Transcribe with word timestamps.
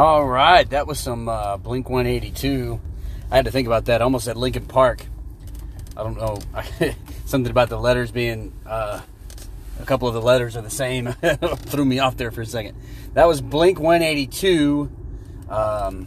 All 0.00 0.26
right, 0.26 0.66
that 0.70 0.86
was 0.86 0.98
some 0.98 1.28
uh, 1.28 1.58
Blink 1.58 1.90
182. 1.90 2.80
I 3.30 3.36
had 3.36 3.44
to 3.44 3.50
think 3.50 3.66
about 3.66 3.84
that. 3.84 4.00
Almost 4.00 4.28
at 4.28 4.36
Linkin 4.38 4.64
Park. 4.64 5.04
I 5.94 6.02
don't 6.02 6.16
know. 6.16 6.38
Something 7.26 7.50
about 7.50 7.68
the 7.68 7.78
letters 7.78 8.10
being 8.10 8.54
uh, 8.64 9.02
a 9.78 9.84
couple 9.84 10.08
of 10.08 10.14
the 10.14 10.22
letters 10.22 10.56
are 10.56 10.62
the 10.62 10.70
same. 10.70 11.12
Threw 11.66 11.84
me 11.84 11.98
off 11.98 12.16
there 12.16 12.30
for 12.30 12.40
a 12.40 12.46
second. 12.46 12.78
That 13.12 13.28
was 13.28 13.42
Blink 13.42 13.78
182 13.78 14.90
um, 15.50 16.06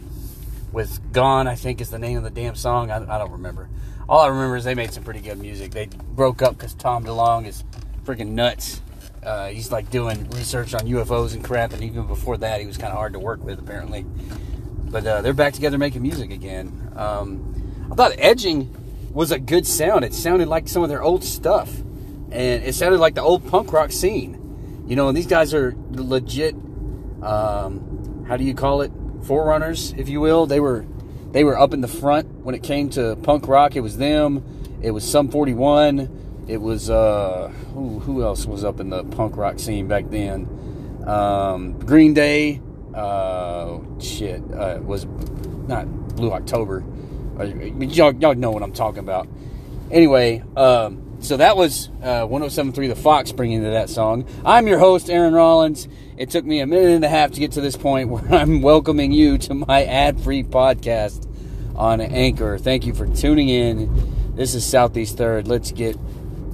with 0.72 0.98
Gone, 1.12 1.46
I 1.46 1.54
think 1.54 1.80
is 1.80 1.90
the 1.90 2.00
name 2.00 2.16
of 2.16 2.24
the 2.24 2.30
damn 2.30 2.56
song. 2.56 2.90
I, 2.90 2.96
I 2.96 3.18
don't 3.18 3.30
remember. 3.30 3.68
All 4.08 4.22
I 4.22 4.26
remember 4.26 4.56
is 4.56 4.64
they 4.64 4.74
made 4.74 4.92
some 4.92 5.04
pretty 5.04 5.20
good 5.20 5.38
music. 5.38 5.70
They 5.70 5.86
broke 5.86 6.42
up 6.42 6.54
because 6.58 6.74
Tom 6.74 7.04
DeLonge 7.04 7.46
is 7.46 7.62
freaking 8.04 8.30
nuts. 8.30 8.80
Uh, 9.24 9.48
he's 9.48 9.72
like 9.72 9.90
doing 9.90 10.28
research 10.30 10.74
on 10.74 10.82
UFOs 10.82 11.34
and 11.34 11.42
crap, 11.42 11.72
and 11.72 11.82
even 11.82 12.06
before 12.06 12.36
that, 12.38 12.60
he 12.60 12.66
was 12.66 12.76
kind 12.76 12.92
of 12.92 12.98
hard 12.98 13.14
to 13.14 13.18
work 13.18 13.42
with, 13.42 13.58
apparently. 13.58 14.04
But 14.04 15.06
uh, 15.06 15.22
they're 15.22 15.32
back 15.32 15.54
together 15.54 15.78
making 15.78 16.02
music 16.02 16.30
again. 16.30 16.92
Um, 16.94 17.88
I 17.90 17.94
thought 17.94 18.12
Edging 18.18 18.74
was 19.12 19.30
a 19.32 19.38
good 19.38 19.66
sound. 19.66 20.04
It 20.04 20.12
sounded 20.12 20.48
like 20.48 20.68
some 20.68 20.82
of 20.82 20.88
their 20.88 21.02
old 21.02 21.24
stuff, 21.24 21.74
and 22.30 22.62
it 22.62 22.74
sounded 22.74 22.98
like 22.98 23.14
the 23.14 23.22
old 23.22 23.48
punk 23.48 23.72
rock 23.72 23.92
scene. 23.92 24.84
You 24.86 24.96
know, 24.96 25.08
and 25.08 25.16
these 25.16 25.26
guys 25.26 25.54
are 25.54 25.74
legit. 25.90 26.54
Um, 27.22 28.24
how 28.28 28.36
do 28.36 28.44
you 28.44 28.54
call 28.54 28.82
it? 28.82 28.92
Forerunners, 29.22 29.94
if 29.96 30.10
you 30.10 30.20
will. 30.20 30.44
They 30.44 30.60
were 30.60 30.84
they 31.32 31.44
were 31.44 31.58
up 31.58 31.72
in 31.72 31.80
the 31.80 31.88
front 31.88 32.28
when 32.44 32.54
it 32.54 32.62
came 32.62 32.90
to 32.90 33.16
punk 33.16 33.48
rock. 33.48 33.74
It 33.74 33.80
was 33.80 33.96
them. 33.96 34.44
It 34.82 34.90
was 34.90 35.02
Sum 35.10 35.30
41 35.30 36.23
it 36.46 36.60
was 36.60 36.90
uh, 36.90 37.48
who, 37.72 37.98
who 38.00 38.22
else 38.22 38.46
was 38.46 38.64
up 38.64 38.80
in 38.80 38.90
the 38.90 39.04
punk 39.04 39.36
rock 39.36 39.58
scene 39.58 39.88
back 39.88 40.10
then? 40.10 40.48
Um, 41.06 41.78
Green 41.78 42.14
Day. 42.14 42.60
Uh, 42.94 43.80
shit, 43.98 44.40
uh, 44.52 44.78
was 44.80 45.06
not 45.66 45.86
Blue 46.14 46.32
October. 46.32 46.84
Uh, 47.38 47.44
y'all, 47.44 48.14
y'all 48.14 48.34
know 48.34 48.52
what 48.52 48.62
I'm 48.62 48.72
talking 48.72 49.00
about. 49.00 49.26
Anyway, 49.90 50.44
um, 50.56 51.16
so 51.20 51.36
that 51.38 51.56
was 51.56 51.88
uh, 52.02 52.26
1073 52.26 52.88
The 52.88 52.94
Fox 52.94 53.32
bringing 53.32 53.62
to 53.64 53.70
that 53.70 53.88
song. 53.90 54.26
I'm 54.44 54.68
your 54.68 54.78
host, 54.78 55.10
Aaron 55.10 55.34
Rollins. 55.34 55.88
It 56.16 56.30
took 56.30 56.44
me 56.44 56.60
a 56.60 56.66
minute 56.66 56.90
and 56.90 57.04
a 57.04 57.08
half 57.08 57.32
to 57.32 57.40
get 57.40 57.52
to 57.52 57.60
this 57.60 57.76
point 57.76 58.08
where 58.10 58.24
I'm 58.32 58.62
welcoming 58.62 59.10
you 59.10 59.38
to 59.38 59.54
my 59.54 59.84
ad 59.84 60.20
free 60.20 60.44
podcast 60.44 61.26
on 61.74 62.00
Anchor. 62.00 62.58
Thank 62.58 62.86
you 62.86 62.94
for 62.94 63.06
tuning 63.08 63.48
in. 63.48 64.36
This 64.36 64.54
is 64.54 64.64
Southeast 64.64 65.16
Third. 65.16 65.48
Let's 65.48 65.72
get 65.72 65.96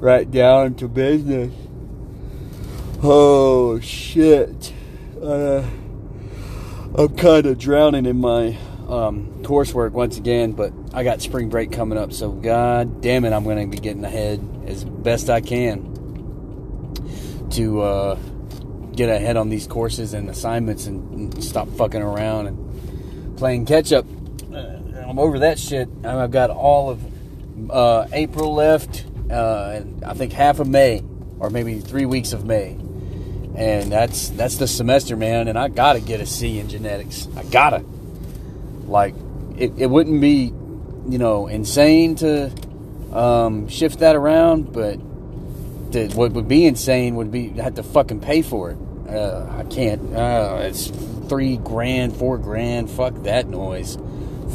right 0.01 0.31
down 0.31 0.75
to 0.75 0.89
business. 0.89 1.53
Oh 3.03 3.79
shit. 3.81 4.73
Uh, 5.23 5.63
I'm 6.97 7.17
kind 7.17 7.47
of 7.47 7.59
drowning 7.59 8.07
in 8.07 8.19
my 8.19 8.57
um, 8.89 9.43
coursework 9.43 9.93
once 9.93 10.17
again, 10.17 10.53
but 10.53 10.73
I 10.93 11.05
got 11.05 11.21
spring 11.21 11.51
break 11.51 11.71
coming 11.71 11.99
up, 11.99 12.13
so 12.13 12.31
god 12.33 13.03
damn 13.03 13.25
it, 13.25 13.33
I'm 13.33 13.45
going 13.45 13.71
to 13.71 13.77
be 13.77 13.81
getting 13.81 14.05
ahead 14.05 14.41
as 14.67 14.85
best 14.85 15.31
I 15.31 15.41
can 15.41 15.89
to 17.51 17.81
uh, 17.83 18.15
get 18.95 19.11
ahead 19.11 19.37
on 19.37 19.51
these 19.51 19.67
courses 19.67 20.15
and 20.15 20.31
assignments 20.31 20.87
and, 20.87 21.35
and 21.35 21.45
stop 21.45 21.69
fucking 21.69 22.03
around 22.03 22.47
and 22.47 23.37
playing 23.37 23.67
catch 23.67 23.93
up. 23.93 24.07
Uh, 24.53 24.77
I'm 25.07 25.19
over 25.19 25.41
that 25.41 25.59
shit. 25.59 25.89
I've 26.05 26.31
got 26.31 26.51
all 26.51 26.91
of 26.91 27.71
uh, 27.71 28.07
April 28.13 28.55
left 28.55 29.05
uh, 29.31 29.73
and 29.77 30.05
I 30.05 30.15
think 30.15 30.33
half 30.33 30.59
of 30.61 30.69
May, 30.69 31.03
or 31.39 31.51
maybe 31.51 31.81
three 31.81 32.07
weeks 32.07 32.33
of 32.33 32.45
May, 32.45 32.73
and 33.55 33.91
that's 33.91 34.31
that's 34.31 34.57
the 34.57 34.67
semester, 34.67 35.17
man. 35.17 35.49
And 35.49 35.59
I 35.59 35.69
gotta 35.69 36.01
get 36.01 36.21
a 36.21 36.27
C 36.27 36.59
in 36.59 36.69
genetics. 36.69 37.29
I 37.37 37.45
gotta. 37.45 37.85
Like, 38.87 39.15
it, 39.57 39.73
it 39.79 39.87
wouldn't 39.87 40.21
be, 40.21 40.53
you 41.09 41.19
know, 41.19 41.47
insane 41.47 42.17
to 42.17 42.51
um, 43.13 43.69
shift 43.69 44.01
that 44.01 44.17
around, 44.17 44.73
but 44.73 44.95
to, 45.93 46.09
what 46.15 46.33
would 46.33 46.49
be 46.49 46.67
insane 46.67 47.15
would 47.17 47.31
be 47.31 47.51
have 47.51 47.77
to 47.77 47.83
fucking 47.83 48.21
pay 48.21 48.43
for 48.43 48.73
it. 48.73 48.79
Uh, 49.09 49.47
I 49.59 49.65
can't. 49.65 50.15
Uh, 50.15 50.59
it's 50.63 50.89
three 51.29 51.57
grand, 51.57 52.17
four 52.17 52.39
grand. 52.39 52.91
Fuck 52.91 53.15
that 53.23 53.47
noise. 53.49 53.97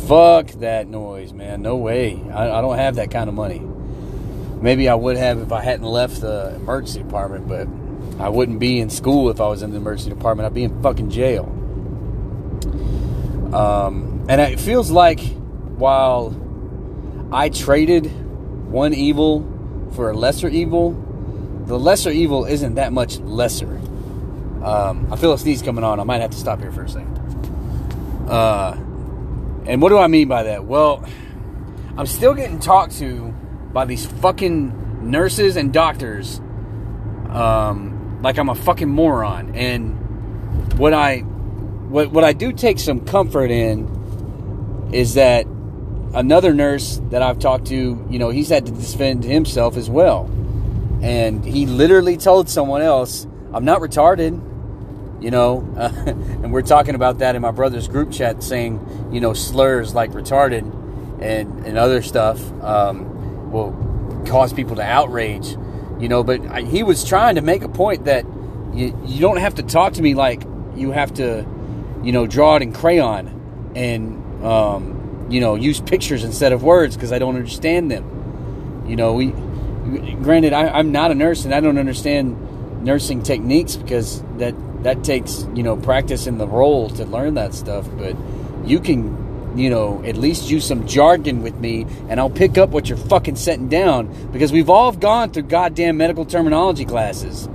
Fuck 0.08 0.48
that 0.60 0.88
noise, 0.88 1.32
man. 1.34 1.62
No 1.62 1.78
way. 1.78 2.22
I, 2.34 2.58
I 2.58 2.62
don't 2.62 2.78
have 2.78 2.96
that 2.96 3.12
kind 3.12 3.30
of 3.30 3.36
money. 3.36 3.62
Maybe 4.62 4.90
I 4.90 4.96
would 4.96 5.18
have 5.18 5.40
if 5.40 5.52
I 5.52 5.62
hadn't 5.62 5.86
left 5.86 6.22
the 6.22 6.56
emergency 6.56 7.04
department, 7.04 7.48
but 7.48 7.68
I 8.24 8.30
wouldn't 8.30 8.60
be 8.60 8.80
in 8.80 8.90
school 8.90 9.30
if 9.30 9.42
I 9.42 9.48
was 9.48 9.62
in 9.62 9.72
the 9.72 9.78
emergency 9.78 10.10
department. 10.10 10.46
I'd 10.46 10.54
be 10.54 10.64
in 10.64 10.82
fucking 10.82 11.10
jail. 11.10 11.46
Um, 13.54 14.26
and 14.30 14.42
it 14.42 14.60
feels 14.60 14.90
like 14.90 15.20
while 15.78 16.36
I 17.32 17.50
traded 17.50 18.08
one 18.72 18.94
evil 18.94 19.90
for 19.94 20.10
a 20.10 20.14
lesser 20.14 20.48
evil, 20.48 20.92
the 21.66 21.78
lesser 21.78 22.10
evil 22.10 22.46
isn't 22.46 22.76
that 22.76 22.94
much 22.94 23.20
lesser. 23.20 23.78
Um, 24.64 25.08
I 25.12 25.18
feel 25.18 25.34
a 25.34 25.38
sneeze 25.38 25.62
coming 25.62 25.84
on. 25.84 26.00
I 26.00 26.04
might 26.04 26.22
have 26.22 26.32
to 26.32 26.38
stop 26.38 26.60
here 26.60 26.72
for 26.72 26.84
a 26.84 26.90
second. 26.90 27.18
Uh, 28.30 28.72
and 29.68 29.82
what 29.82 29.90
do 29.90 29.98
I 29.98 30.08
mean 30.08 30.28
by 30.28 30.44
that? 30.44 30.66
Well, 30.66 31.06
I'm 31.98 32.06
still 32.06 32.34
getting 32.34 32.60
talked 32.60 32.98
to 32.98 33.35
by 33.76 33.84
these 33.84 34.06
fucking 34.06 35.12
nurses 35.12 35.58
and 35.58 35.74
doctors 35.74 36.40
um, 37.30 38.22
like 38.22 38.38
I'm 38.38 38.48
a 38.48 38.56
fucking 38.56 38.88
moron. 38.88 39.54
And 39.54 40.80
what 40.80 40.94
I 40.94 41.20
what 41.20 42.10
what 42.12 42.24
I 42.24 42.32
do 42.32 42.54
take 42.54 42.80
some 42.80 43.02
comfort 43.02 43.52
in 43.52 44.90
is 44.94 45.16
that 45.16 45.46
another 46.14 46.54
nurse 46.54 47.02
that 47.10 47.22
I've 47.22 47.38
talked 47.38 47.68
to, 47.68 48.08
you 48.10 48.18
know, 48.18 48.30
he's 48.30 48.48
had 48.48 48.66
to 48.66 48.72
defend 48.72 49.26
himself 49.26 49.76
as 49.76 49.90
well. 49.90 50.32
And 51.02 51.44
he 51.44 51.66
literally 51.66 52.16
told 52.16 52.48
someone 52.48 52.82
else, 52.82 53.28
"I'm 53.54 53.66
not 53.66 53.82
retarded." 53.82 54.42
You 55.22 55.32
know, 55.32 55.68
uh, 55.78 55.92
and 56.06 56.54
we're 56.54 56.62
talking 56.62 56.96
about 56.96 57.20
that 57.20 57.36
in 57.36 57.42
my 57.42 57.52
brother's 57.52 57.90
group 57.90 58.12
chat, 58.12 58.42
saying, 58.42 59.10
you 59.12 59.20
know, 59.20 59.34
slurs 59.34 59.94
like 59.94 60.12
retarded 60.12 60.64
and 61.22 61.66
and 61.66 61.78
other 61.78 62.02
stuff. 62.02 62.40
Um, 62.64 63.15
will 63.56 64.24
cause 64.28 64.54
people 64.54 64.76
to 64.76 64.84
outrage, 64.84 65.56
you 66.00 66.08
know. 66.08 66.24
But 66.24 66.46
I, 66.48 66.62
he 66.62 66.84
was 66.84 67.04
trying 67.04 67.36
to 67.36 67.42
make 67.42 67.64
a 67.64 67.70
point 67.70 68.06
that 68.06 68.26
you 68.74 68.98
you 69.06 69.22
don't 69.22 69.38
have 69.38 69.56
to 69.56 69.64
talk 69.64 69.94
to 69.94 70.02
me 70.02 70.14
like 70.14 70.44
you 70.76 70.92
have 70.92 71.14
to, 71.16 71.46
you 72.04 72.12
know, 72.12 72.28
draw 72.28 72.58
it 72.58 72.62
in 72.62 72.74
crayon 72.74 73.72
and 73.76 74.46
um, 74.46 75.28
you 75.30 75.40
know 75.40 75.56
use 75.56 75.80
pictures 75.80 76.24
instead 76.24 76.52
of 76.54 76.64
words 76.64 76.96
because 76.96 77.12
I 77.12 77.20
don't 77.20 77.36
understand 77.36 77.90
them. 77.90 78.84
You 78.88 78.96
know, 78.96 79.14
we 79.14 79.28
granted 80.22 80.54
I, 80.54 80.68
I'm 80.68 80.92
not 80.92 81.12
a 81.12 81.16
nurse 81.16 81.46
and 81.46 81.54
I 81.54 81.60
don't 81.60 81.78
understand 81.78 82.84
nursing 82.84 83.24
techniques 83.24 83.76
because 83.76 84.22
that 84.38 84.54
that 84.84 85.04
takes 85.04 85.48
you 85.56 85.64
know 85.64 85.78
practice 85.78 86.28
in 86.28 86.38
the 86.38 86.48
role 86.48 86.90
to 86.92 87.06
learn 87.06 87.36
that 87.36 87.54
stuff. 87.54 87.88
But 87.98 88.16
you 88.66 88.80
can 88.80 89.25
you 89.56 89.70
know, 89.70 90.04
at 90.04 90.18
least 90.18 90.50
use 90.50 90.68
some 90.68 90.86
jargon 90.88 91.42
with 91.42 91.56
me 91.56 91.86
and 92.10 92.20
I'll 92.20 92.30
pick 92.30 92.58
up 92.58 92.70
what 92.70 92.90
you're 92.90 92.98
fucking 92.98 93.38
setting 93.38 93.70
down 93.70 94.32
because 94.32 94.52
we've 94.52 94.70
all 94.70 94.92
gone 94.92 95.32
through 95.32 95.44
goddamn 95.44 95.98
medical 95.98 96.26
terminology 96.26 96.86
classes. 96.86 97.48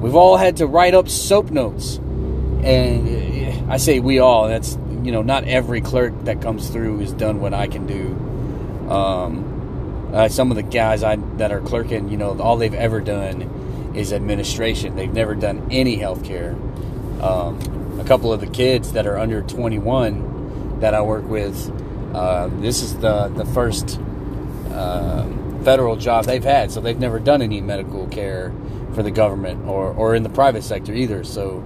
We've 0.00 0.14
all 0.14 0.36
had 0.36 0.58
to 0.58 0.66
write 0.66 0.94
up 0.94 1.08
soap 1.08 1.50
notes. 1.50 1.96
And 1.96 3.08
eh, 3.08 3.62
I 3.68 3.76
say 3.78 3.98
we 4.00 4.20
all, 4.20 4.48
that's, 4.48 4.78
you 5.02 5.10
know, 5.10 5.22
not 5.22 5.44
every 5.44 5.80
clerk 5.80 6.12
that 6.24 6.40
comes 6.40 6.68
through 6.68 7.00
has 7.00 7.12
done 7.12 7.40
what 7.40 7.52
I 7.52 7.66
can 7.66 7.86
do. 7.86 8.90
Um, 8.90 10.10
uh, 10.12 10.28
some 10.28 10.50
of 10.50 10.56
the 10.56 10.62
guys 10.62 11.02
I, 11.02 11.16
that 11.36 11.52
are 11.52 11.60
clerking, 11.60 12.08
you 12.08 12.16
know, 12.16 12.38
all 12.40 12.56
they've 12.56 12.72
ever 12.72 13.00
done 13.00 13.92
is 13.94 14.12
administration. 14.12 14.96
They've 14.96 15.12
never 15.12 15.34
done 15.34 15.66
any 15.70 15.98
healthcare. 15.98 16.54
Um, 17.22 17.98
a 18.00 18.04
couple 18.04 18.32
of 18.32 18.40
the 18.40 18.46
kids 18.46 18.92
that 18.92 19.06
are 19.06 19.18
under 19.18 19.42
21 19.42 20.37
that 20.80 20.94
I 20.94 21.00
work 21.00 21.26
with, 21.28 21.70
uh, 22.14 22.48
this 22.60 22.82
is 22.82 22.96
the 22.98 23.28
the 23.28 23.44
first 23.46 24.00
uh, 24.70 25.26
federal 25.62 25.96
job 25.96 26.24
they've 26.24 26.44
had, 26.44 26.70
so 26.70 26.80
they've 26.80 26.98
never 26.98 27.18
done 27.18 27.42
any 27.42 27.60
medical 27.60 28.06
care 28.08 28.52
for 28.94 29.02
the 29.02 29.10
government 29.10 29.66
or 29.66 29.92
or 29.92 30.14
in 30.14 30.22
the 30.22 30.28
private 30.30 30.62
sector 30.62 30.94
either. 30.94 31.24
So, 31.24 31.62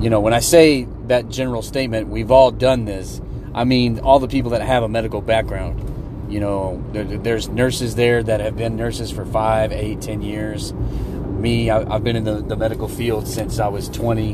you 0.00 0.10
know, 0.10 0.20
when 0.20 0.34
I 0.34 0.40
say 0.40 0.88
that 1.06 1.28
general 1.28 1.62
statement, 1.62 2.08
we've 2.08 2.30
all 2.30 2.50
done 2.50 2.84
this. 2.84 3.20
I 3.54 3.64
mean, 3.64 4.00
all 4.00 4.18
the 4.18 4.28
people 4.28 4.50
that 4.50 4.62
have 4.62 4.82
a 4.82 4.88
medical 4.88 5.20
background. 5.20 5.90
You 6.28 6.40
know, 6.40 6.82
there, 6.92 7.04
there's 7.04 7.48
nurses 7.48 7.94
there 7.94 8.22
that 8.22 8.40
have 8.40 8.56
been 8.56 8.76
nurses 8.76 9.10
for 9.10 9.24
five, 9.24 9.70
eight, 9.72 10.00
ten 10.00 10.22
years. 10.22 10.72
Me, 10.72 11.70
I, 11.70 11.92
have 11.92 12.02
been 12.02 12.16
in 12.16 12.24
the, 12.24 12.40
the 12.40 12.56
medical 12.56 12.88
field 12.88 13.28
since 13.28 13.58
I 13.60 13.68
was 13.68 13.88
20, 13.90 14.32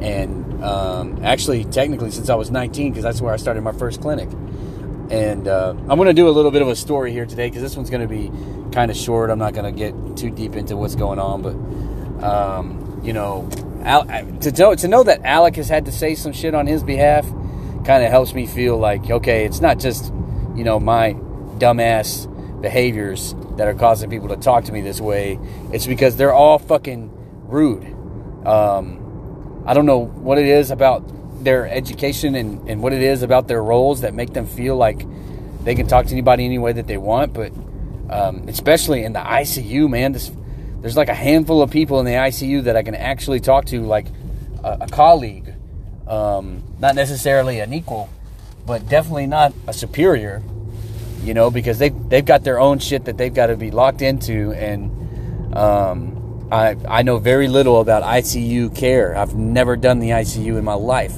and 0.00 0.41
um, 0.62 1.24
actually, 1.24 1.64
technically, 1.64 2.10
since 2.10 2.30
I 2.30 2.36
was 2.36 2.50
19, 2.50 2.92
because 2.92 3.02
that's 3.02 3.20
where 3.20 3.32
I 3.32 3.36
started 3.36 3.62
my 3.62 3.72
first 3.72 4.00
clinic. 4.00 4.28
And 5.10 5.48
uh, 5.48 5.70
I'm 5.70 5.96
going 5.98 6.06
to 6.06 6.14
do 6.14 6.28
a 6.28 6.30
little 6.30 6.50
bit 6.50 6.62
of 6.62 6.68
a 6.68 6.76
story 6.76 7.12
here 7.12 7.26
today 7.26 7.48
because 7.48 7.62
this 7.62 7.76
one's 7.76 7.90
going 7.90 8.00
to 8.00 8.08
be 8.08 8.30
kind 8.72 8.90
of 8.90 8.96
short. 8.96 9.30
I'm 9.30 9.38
not 9.38 9.52
going 9.52 9.72
to 9.72 9.78
get 9.78 10.16
too 10.16 10.30
deep 10.30 10.54
into 10.54 10.76
what's 10.76 10.94
going 10.94 11.18
on, 11.18 11.42
but 11.42 12.24
um, 12.24 13.00
you 13.02 13.12
know, 13.12 13.50
Al, 13.82 14.04
to 14.04 14.52
know 14.52 14.74
to 14.74 14.88
know 14.88 15.02
that 15.02 15.22
Alec 15.24 15.56
has 15.56 15.68
had 15.68 15.84
to 15.86 15.92
say 15.92 16.14
some 16.14 16.32
shit 16.32 16.54
on 16.54 16.66
his 16.66 16.82
behalf, 16.82 17.26
kind 17.84 18.04
of 18.04 18.10
helps 18.10 18.32
me 18.32 18.46
feel 18.46 18.78
like 18.78 19.10
okay, 19.10 19.44
it's 19.44 19.60
not 19.60 19.78
just 19.78 20.06
you 20.56 20.64
know 20.64 20.80
my 20.80 21.12
dumbass 21.58 22.28
behaviors 22.62 23.34
that 23.56 23.66
are 23.66 23.74
causing 23.74 24.08
people 24.08 24.28
to 24.28 24.36
talk 24.36 24.64
to 24.64 24.72
me 24.72 24.80
this 24.80 25.00
way. 25.00 25.38
It's 25.72 25.86
because 25.86 26.16
they're 26.16 26.32
all 26.32 26.58
fucking 26.58 27.10
rude. 27.48 27.84
Um, 28.46 29.01
I 29.66 29.74
don't 29.74 29.86
know 29.86 29.98
what 29.98 30.38
it 30.38 30.46
is 30.46 30.70
about 30.70 31.04
their 31.44 31.68
education 31.68 32.34
and, 32.34 32.68
and 32.68 32.82
what 32.82 32.92
it 32.92 33.02
is 33.02 33.22
about 33.22 33.48
their 33.48 33.62
roles 33.62 34.02
that 34.02 34.14
make 34.14 34.32
them 34.32 34.46
feel 34.46 34.76
like 34.76 35.06
they 35.64 35.74
can 35.74 35.86
talk 35.86 36.06
to 36.06 36.12
anybody 36.12 36.44
any 36.44 36.58
way 36.58 36.72
that 36.72 36.86
they 36.86 36.96
want, 36.96 37.32
but 37.32 37.52
um, 38.10 38.48
especially 38.48 39.04
in 39.04 39.12
the 39.12 39.20
ICU, 39.20 39.88
man, 39.88 40.12
this, 40.12 40.30
there's 40.80 40.96
like 40.96 41.08
a 41.08 41.14
handful 41.14 41.62
of 41.62 41.70
people 41.70 42.00
in 42.00 42.06
the 42.06 42.12
ICU 42.12 42.64
that 42.64 42.76
I 42.76 42.82
can 42.82 42.94
actually 42.94 43.40
talk 43.40 43.66
to, 43.66 43.80
like 43.82 44.06
a, 44.62 44.78
a 44.82 44.86
colleague, 44.88 45.54
um, 46.06 46.62
not 46.78 46.94
necessarily 46.94 47.60
an 47.60 47.72
equal, 47.72 48.10
but 48.66 48.88
definitely 48.88 49.26
not 49.26 49.52
a 49.66 49.72
superior 49.72 50.42
you 51.22 51.34
know, 51.34 51.50
because 51.50 51.78
they 51.78 51.90
they've 51.90 52.24
got 52.24 52.42
their 52.44 52.58
own 52.58 52.78
shit 52.78 53.04
that 53.04 53.16
they've 53.16 53.32
got 53.32 53.46
to 53.46 53.56
be 53.56 53.70
locked 53.70 54.02
into, 54.02 54.52
and 54.52 55.56
um, 55.56 56.21
I 56.52 56.76
I 56.88 57.02
know 57.02 57.18
very 57.18 57.48
little 57.48 57.80
about 57.80 58.02
ICU 58.02 58.76
care. 58.76 59.16
I've 59.16 59.34
never 59.34 59.76
done 59.76 59.98
the 59.98 60.10
ICU 60.10 60.58
in 60.58 60.64
my 60.64 60.74
life, 60.74 61.16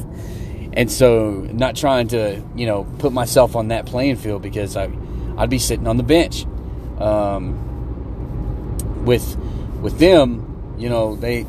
and 0.73 0.91
so 0.91 1.47
not 1.53 1.77
trying 1.77 2.09
to 2.09 2.43
you 2.55 2.67
know 2.67 2.85
put 2.99 3.13
myself 3.13 3.57
on 3.57 3.69
that 3.69 3.87
playing 3.87 4.17
field 4.17 4.43
because 4.43 4.77
I 4.77 4.91
I'd 5.37 5.51
be 5.51 5.59
sitting 5.59 5.87
on 5.87 5.97
the 5.97 6.03
bench. 6.03 6.47
Um, 6.99 7.65
with 9.05 9.37
with 9.81 9.99
them, 9.99 10.75
you 10.79 10.89
know, 10.89 11.17
they, 11.17 11.43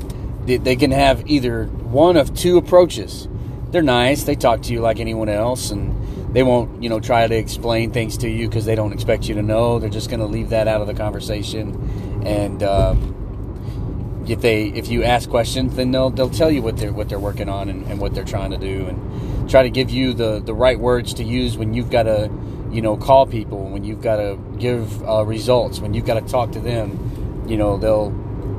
they 0.45 0.57
they 0.57 0.75
can 0.75 0.91
have 0.91 1.27
either 1.29 1.65
one 1.65 2.17
of 2.17 2.35
two 2.35 2.57
approaches. 2.57 3.27
They're 3.71 3.81
nice. 3.81 4.23
They 4.23 4.35
talk 4.35 4.61
to 4.63 4.73
you 4.73 4.81
like 4.81 4.99
anyone 4.99 5.29
else, 5.29 5.71
and 5.71 6.33
they 6.33 6.43
won't, 6.43 6.83
you 6.83 6.89
know, 6.89 6.99
try 6.99 7.27
to 7.27 7.35
explain 7.35 7.91
things 7.91 8.17
to 8.19 8.29
you 8.29 8.47
because 8.47 8.65
they 8.65 8.75
don't 8.75 8.93
expect 8.93 9.27
you 9.27 9.35
to 9.35 9.41
know. 9.41 9.79
They're 9.79 9.89
just 9.89 10.09
going 10.09 10.19
to 10.19 10.25
leave 10.25 10.49
that 10.49 10.67
out 10.67 10.81
of 10.81 10.87
the 10.87 10.93
conversation. 10.93 12.21
And 12.25 12.63
um, 12.63 13.24
if 14.27 14.41
they, 14.41 14.67
if 14.69 14.87
you 14.89 15.03
ask 15.03 15.29
questions, 15.29 15.75
then 15.75 15.91
they'll 15.91 16.09
they'll 16.09 16.29
tell 16.29 16.51
you 16.51 16.61
what 16.61 16.77
they're 16.77 16.91
what 16.91 17.09
they're 17.09 17.19
working 17.19 17.49
on 17.49 17.69
and, 17.69 17.85
and 17.87 17.99
what 17.99 18.13
they're 18.13 18.23
trying 18.23 18.51
to 18.51 18.57
do, 18.57 18.87
and 18.87 19.49
try 19.49 19.63
to 19.63 19.69
give 19.69 19.89
you 19.89 20.13
the 20.13 20.39
the 20.39 20.53
right 20.53 20.79
words 20.79 21.13
to 21.15 21.23
use 21.23 21.57
when 21.57 21.73
you've 21.73 21.89
got 21.89 22.03
to, 22.03 22.29
you 22.71 22.81
know, 22.81 22.97
call 22.97 23.25
people, 23.25 23.69
when 23.69 23.83
you've 23.83 24.01
got 24.01 24.17
to 24.17 24.37
give 24.57 25.07
uh, 25.07 25.23
results, 25.23 25.79
when 25.79 25.93
you've 25.93 26.05
got 26.05 26.19
to 26.19 26.31
talk 26.31 26.51
to 26.51 26.59
them. 26.59 27.43
You 27.47 27.57
know, 27.57 27.77
they'll 27.77 28.09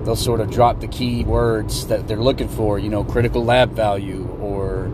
they'll 0.04 0.16
sort 0.16 0.40
of 0.40 0.50
drop 0.50 0.80
the 0.80 0.88
key 0.88 1.24
words 1.24 1.88
that 1.88 2.06
they're 2.06 2.16
looking 2.16 2.48
for. 2.48 2.78
You 2.78 2.88
know, 2.88 3.04
critical 3.04 3.44
lab 3.44 3.72
value 3.72 4.26
or. 4.40 4.86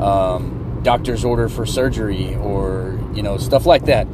Um, 0.00 0.56
doctor's 0.82 1.26
order 1.26 1.50
for 1.50 1.66
surgery 1.66 2.34
or 2.36 2.98
you 3.12 3.22
know 3.22 3.36
stuff 3.36 3.66
like 3.66 3.84
that 3.84 4.06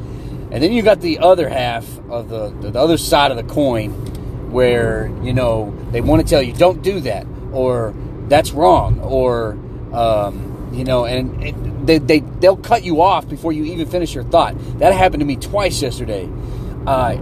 and 0.51 0.63
then 0.63 0.71
you've 0.73 0.85
got 0.85 1.01
the 1.01 1.19
other 1.19 1.47
half 1.47 1.85
of 2.09 2.29
the 2.29 2.49
the 2.71 2.77
other 2.77 2.97
side 2.97 3.31
of 3.31 3.37
the 3.37 3.43
coin 3.43 4.06
where 4.49 5.07
you 5.23 5.33
know 5.33 5.73
they 5.91 6.01
want 6.01 6.21
to 6.21 6.27
tell 6.27 6.41
you 6.41 6.53
don't 6.53 6.81
do 6.81 6.99
that 6.99 7.25
or 7.51 7.93
that's 8.27 8.51
wrong 8.51 8.99
or 9.01 9.53
um, 9.93 10.69
you 10.73 10.83
know 10.83 11.05
and 11.05 11.43
it, 11.43 11.85
they, 11.85 11.97
they 11.97 12.19
they'll 12.19 12.57
cut 12.57 12.83
you 12.83 13.01
off 13.01 13.27
before 13.27 13.51
you 13.51 13.63
even 13.65 13.87
finish 13.87 14.13
your 14.13 14.23
thought 14.25 14.55
that 14.79 14.93
happened 14.93 15.21
to 15.21 15.25
me 15.25 15.35
twice 15.35 15.81
yesterday 15.81 16.29
uh, 16.85 17.17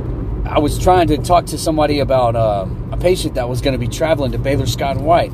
I 0.46 0.60
was 0.60 0.78
trying 0.78 1.08
to 1.08 1.18
talk 1.18 1.48
to 1.48 1.58
somebody 1.58 2.00
about 2.00 2.36
uh, 2.36 2.68
a 2.92 2.98
patient 2.98 3.36
that 3.36 3.50
was 3.50 3.62
going 3.62 3.74
to 3.74 3.80
be 3.80 3.88
traveling 3.88 4.32
to 4.34 4.38
Baylor 4.38 4.68
Scott 4.68 4.98
and 4.98 5.06
White 5.06 5.32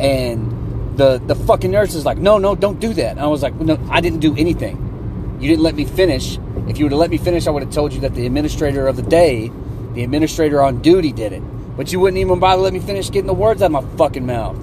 and 0.00 0.54
the 0.96 1.20
the 1.26 1.34
fucking 1.34 1.70
nurse 1.70 1.94
is 1.94 2.04
like, 2.04 2.18
no, 2.18 2.38
no, 2.38 2.54
don't 2.54 2.80
do 2.80 2.92
that. 2.94 3.12
And 3.12 3.20
I 3.20 3.26
was 3.26 3.42
like, 3.42 3.54
no, 3.54 3.78
I 3.90 4.00
didn't 4.00 4.20
do 4.20 4.34
anything. 4.36 5.36
You 5.40 5.48
didn't 5.48 5.62
let 5.62 5.74
me 5.74 5.84
finish. 5.84 6.38
If 6.68 6.78
you 6.78 6.84
would 6.84 6.92
have 6.92 7.00
let 7.00 7.10
me 7.10 7.18
finish, 7.18 7.46
I 7.46 7.50
would 7.50 7.62
have 7.62 7.72
told 7.72 7.92
you 7.92 8.00
that 8.00 8.14
the 8.14 8.26
administrator 8.26 8.86
of 8.86 8.96
the 8.96 9.02
day, 9.02 9.50
the 9.94 10.02
administrator 10.02 10.62
on 10.62 10.82
duty, 10.82 11.12
did 11.12 11.32
it. 11.32 11.42
But 11.76 11.92
you 11.92 12.00
wouldn't 12.00 12.18
even 12.18 12.38
bother 12.38 12.62
let 12.62 12.72
me 12.72 12.80
finish 12.80 13.10
getting 13.10 13.26
the 13.26 13.34
words 13.34 13.62
out 13.62 13.66
of 13.66 13.72
my 13.72 13.96
fucking 13.96 14.26
mouth. 14.26 14.56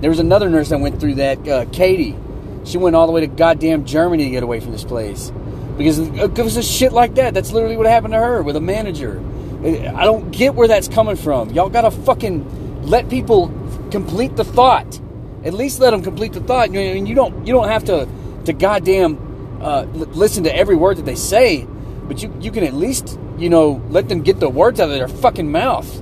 There 0.00 0.10
was 0.10 0.18
another 0.18 0.48
nurse 0.48 0.68
that 0.70 0.80
went 0.80 1.00
through 1.00 1.16
that, 1.16 1.46
uh, 1.48 1.64
Katie. 1.66 2.16
She 2.64 2.78
went 2.78 2.96
all 2.96 3.06
the 3.06 3.12
way 3.12 3.20
to 3.22 3.26
goddamn 3.26 3.84
Germany 3.84 4.24
to 4.24 4.30
get 4.30 4.42
away 4.42 4.60
from 4.60 4.72
this 4.72 4.84
place 4.84 5.32
because 5.76 5.98
it 5.98 6.38
was 6.38 6.56
a 6.56 6.62
shit 6.62 6.92
like 6.92 7.14
that. 7.14 7.34
That's 7.34 7.52
literally 7.52 7.76
what 7.76 7.86
happened 7.86 8.12
to 8.12 8.18
her 8.18 8.42
with 8.42 8.56
a 8.56 8.60
manager. 8.60 9.22
I 9.64 10.04
don't 10.04 10.30
get 10.30 10.54
where 10.54 10.68
that's 10.68 10.88
coming 10.88 11.16
from. 11.16 11.50
Y'all 11.50 11.68
gotta 11.68 11.90
fucking 11.90 12.82
let 12.82 13.08
people 13.08 13.48
complete 13.90 14.36
the 14.36 14.44
thought. 14.44 15.00
At 15.44 15.54
least 15.54 15.80
let 15.80 15.90
them 15.90 16.02
complete 16.02 16.32
the 16.32 16.40
thought. 16.40 16.72
You, 16.72 16.80
know, 16.80 17.06
you 17.06 17.14
don't 17.14 17.46
you 17.46 17.52
don't 17.52 17.68
have 17.68 17.84
to 17.84 18.08
to 18.44 18.52
goddamn 18.52 19.58
uh, 19.60 19.82
listen 19.92 20.44
to 20.44 20.54
every 20.54 20.76
word 20.76 20.98
that 20.98 21.06
they 21.06 21.14
say, 21.14 21.66
but 22.04 22.22
you 22.22 22.32
you 22.40 22.50
can 22.50 22.64
at 22.64 22.74
least 22.74 23.18
you 23.38 23.48
know 23.48 23.82
let 23.88 24.08
them 24.08 24.22
get 24.22 24.40
the 24.40 24.48
words 24.48 24.80
out 24.80 24.90
of 24.90 24.96
their 24.96 25.08
fucking 25.08 25.50
mouth. 25.50 26.00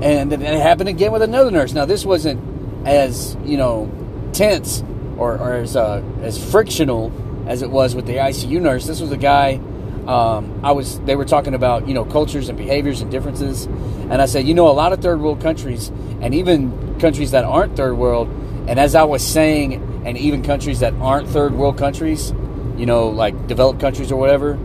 And 0.00 0.30
then 0.30 0.42
it 0.42 0.60
happened 0.60 0.88
again 0.88 1.10
with 1.10 1.22
another 1.22 1.50
nurse. 1.50 1.72
Now 1.72 1.84
this 1.84 2.04
wasn't 2.04 2.86
as 2.86 3.36
you 3.44 3.56
know 3.56 3.90
tense 4.32 4.82
or, 5.16 5.36
or 5.36 5.54
as 5.54 5.76
uh, 5.76 6.02
as 6.22 6.42
frictional 6.52 7.12
as 7.48 7.62
it 7.62 7.70
was 7.70 7.94
with 7.94 8.06
the 8.06 8.16
ICU 8.16 8.60
nurse. 8.60 8.86
This 8.86 9.00
was 9.00 9.10
a 9.10 9.16
guy. 9.16 9.60
Um, 10.06 10.60
I 10.64 10.72
was. 10.72 11.00
They 11.00 11.16
were 11.16 11.24
talking 11.24 11.54
about 11.54 11.88
you 11.88 11.94
know 11.94 12.04
cultures 12.04 12.48
and 12.48 12.56
behaviors 12.56 13.00
and 13.00 13.10
differences, 13.10 13.66
and 13.66 14.22
I 14.22 14.26
said, 14.26 14.46
you 14.46 14.54
know, 14.54 14.68
a 14.68 14.72
lot 14.72 14.92
of 14.92 15.00
third 15.00 15.20
world 15.20 15.40
countries 15.40 15.88
and 16.20 16.34
even 16.34 16.98
countries 16.98 17.32
that 17.32 17.44
aren't 17.44 17.76
third 17.76 17.94
world. 17.94 18.28
And 18.68 18.78
as 18.78 18.94
I 18.94 19.04
was 19.04 19.26
saying, 19.26 20.02
and 20.04 20.16
even 20.16 20.42
countries 20.42 20.80
that 20.80 20.94
aren't 20.94 21.28
third 21.28 21.54
world 21.54 21.78
countries, 21.78 22.32
you 22.76 22.86
know, 22.86 23.08
like 23.08 23.46
developed 23.46 23.80
countries 23.80 24.12
or 24.12 24.16
whatever. 24.16 24.58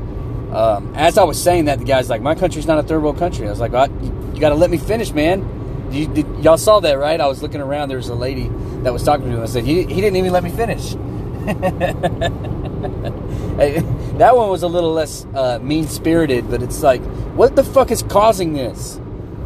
Um, 0.53 0.93
as 0.95 1.17
I 1.17 1.23
was 1.23 1.41
saying 1.41 1.65
that, 1.65 1.79
the 1.79 1.85
guy's 1.85 2.09
like, 2.09 2.21
"My 2.21 2.35
country's 2.35 2.67
not 2.67 2.77
a 2.77 2.83
third 2.83 3.01
world 3.01 3.17
country." 3.17 3.47
I 3.47 3.49
was 3.49 3.59
like, 3.59 3.71
well, 3.71 3.89
"You, 4.33 4.39
got 4.39 4.49
to 4.49 4.55
let 4.55 4.69
me 4.69 4.77
finish, 4.77 5.11
man." 5.11 5.89
You, 5.91 6.07
did, 6.07 6.27
y'all 6.43 6.57
saw 6.57 6.79
that, 6.81 6.93
right? 6.93 7.19
I 7.19 7.27
was 7.27 7.41
looking 7.41 7.61
around. 7.61 7.89
There 7.89 7.97
was 7.97 8.09
a 8.09 8.15
lady 8.15 8.49
that 8.83 8.93
was 8.93 9.03
talking 9.03 9.25
to 9.25 9.37
me. 9.37 9.41
I 9.41 9.45
said, 9.45 9.63
"He, 9.63 9.83
he 9.83 9.99
didn't 10.01 10.17
even 10.17 10.31
let 10.31 10.43
me 10.43 10.51
finish." 10.51 10.95
that 14.17 14.31
one 14.35 14.49
was 14.49 14.63
a 14.63 14.67
little 14.67 14.93
less 14.93 15.25
uh, 15.33 15.59
mean 15.59 15.87
spirited, 15.87 16.49
but 16.49 16.63
it's 16.63 16.81
like, 16.81 17.01
what 17.35 17.55
the 17.55 17.63
fuck 17.63 17.91
is 17.91 18.03
causing 18.03 18.53
this? 18.53 18.97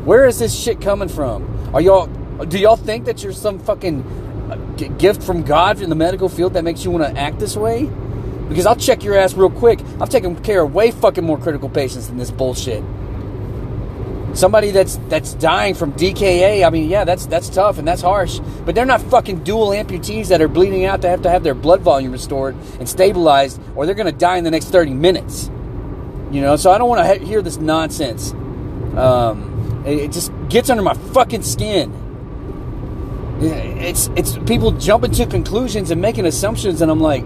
Where 0.03 0.25
is 0.27 0.39
this 0.39 0.57
shit 0.57 0.79
coming 0.79 1.09
from? 1.09 1.73
Are 1.73 1.81
y'all 1.81 2.07
do 2.45 2.59
y'all 2.59 2.75
think 2.75 3.05
that 3.05 3.23
you're 3.23 3.33
some 3.33 3.59
fucking 3.59 4.03
uh, 4.51 4.55
gift 4.97 5.23
from 5.23 5.43
God 5.43 5.81
in 5.81 5.89
the 5.89 5.95
medical 5.95 6.29
field 6.29 6.53
that 6.53 6.63
makes 6.63 6.85
you 6.85 6.91
want 6.91 7.03
to 7.03 7.19
act 7.19 7.39
this 7.39 7.55
way? 7.55 7.89
Because 8.49 8.65
I'll 8.65 8.75
check 8.75 9.03
your 9.03 9.15
ass 9.15 9.33
real 9.33 9.49
quick. 9.49 9.79
I've 9.99 10.09
taken 10.09 10.35
care 10.43 10.61
of 10.61 10.73
way 10.73 10.91
fucking 10.91 11.23
more 11.23 11.37
critical 11.37 11.69
patients 11.69 12.07
than 12.07 12.17
this 12.17 12.31
bullshit. 12.31 12.83
Somebody 14.33 14.71
that's 14.71 14.97
that's 15.09 15.33
dying 15.33 15.73
from 15.73 15.93
DKA, 15.93 16.65
I 16.65 16.69
mean, 16.69 16.89
yeah, 16.89 17.03
that's 17.03 17.25
that's 17.25 17.49
tough 17.49 17.79
and 17.79 17.87
that's 17.87 18.01
harsh. 18.01 18.39
But 18.65 18.75
they're 18.75 18.85
not 18.85 19.01
fucking 19.01 19.43
dual 19.43 19.69
amputees 19.69 20.27
that 20.27 20.41
are 20.41 20.47
bleeding 20.47 20.85
out 20.85 21.01
to 21.01 21.09
have 21.09 21.23
to 21.23 21.29
have 21.29 21.43
their 21.43 21.55
blood 21.55 21.81
volume 21.81 22.11
restored 22.11 22.55
and 22.79 22.87
stabilized, 22.87 23.59
or 23.75 23.85
they're 23.85 23.95
gonna 23.95 24.11
die 24.11 24.37
in 24.37 24.43
the 24.43 24.51
next 24.51 24.65
30 24.65 24.93
minutes. 24.93 25.49
You 26.31 26.41
know, 26.41 26.55
so 26.55 26.71
I 26.71 26.77
don't 26.77 26.89
want 26.89 27.07
to 27.07 27.25
hear 27.25 27.41
this 27.41 27.57
nonsense. 27.57 28.33
Um, 28.95 29.83
it 29.85 30.11
just 30.11 30.31
gets 30.49 30.69
under 30.69 30.83
my 30.83 30.93
fucking 30.93 31.43
skin 31.43 31.91
it's 33.39 34.09
it's 34.15 34.37
people 34.39 34.71
jumping 34.71 35.11
to 35.11 35.25
conclusions 35.25 35.91
and 35.91 36.01
making 36.01 36.25
assumptions, 36.25 36.81
and 36.81 36.89
I'm 36.89 36.99
like, 36.99 37.23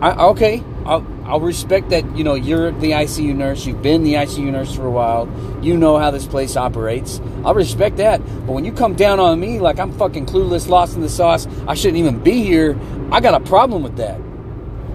I, 0.00 0.12
okay, 0.28 0.62
I'll, 0.86 1.06
I'll 1.24 1.40
respect 1.40 1.90
that. 1.90 2.16
You 2.16 2.24
know, 2.24 2.34
you're 2.34 2.70
the 2.70 2.92
ICU 2.92 3.34
nurse. 3.36 3.66
You've 3.66 3.82
been 3.82 4.02
the 4.02 4.14
ICU 4.14 4.50
nurse 4.50 4.74
for 4.74 4.86
a 4.86 4.90
while. 4.90 5.28
You 5.62 5.76
know 5.76 5.98
how 5.98 6.10
this 6.10 6.26
place 6.26 6.56
operates. 6.56 7.20
I'll 7.44 7.54
respect 7.54 7.98
that. 7.98 8.24
But 8.46 8.52
when 8.52 8.64
you 8.64 8.72
come 8.72 8.94
down 8.94 9.20
on 9.20 9.38
me 9.38 9.60
like 9.60 9.78
I'm 9.78 9.92
fucking 9.92 10.26
clueless, 10.26 10.68
lost 10.68 10.94
in 10.96 11.02
the 11.02 11.08
sauce, 11.08 11.46
I 11.68 11.74
shouldn't 11.74 11.98
even 11.98 12.22
be 12.22 12.42
here. 12.42 12.78
I 13.12 13.20
got 13.20 13.34
a 13.34 13.44
problem 13.44 13.82
with 13.82 13.96
that. 13.96 14.20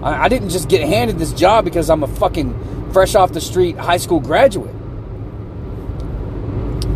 I, 0.02 0.24
I 0.24 0.28
didn't 0.28 0.50
just 0.50 0.68
get 0.68 0.82
handed 0.82 1.18
this 1.18 1.32
job 1.32 1.64
because 1.64 1.88
I'm 1.88 2.02
a 2.02 2.08
fucking 2.08 2.92
fresh 2.92 3.14
off 3.14 3.32
the 3.32 3.40
street 3.40 3.76
high 3.76 3.98
school 3.98 4.20
graduate. 4.20 4.74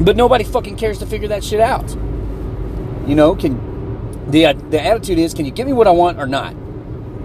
But 0.05 0.17
nobody 0.17 0.45
fucking 0.45 0.76
cares 0.76 0.99
to 0.99 1.07
figure 1.07 1.29
that 1.29 1.45
shit 1.45 1.61
out. 1.61 1.88
You 3.07 3.14
know, 3.14 3.37
can 3.37 4.31
the 4.31 4.47
uh, 4.47 4.52
the 4.52 4.83
attitude 4.83 5.19
is, 5.19 5.33
can 5.33 5.45
you 5.45 5.52
give 5.52 5.67
me 5.67 5.73
what 5.73 5.87
I 5.87 5.90
want 5.90 6.19
or 6.19 6.26
not? 6.26 6.55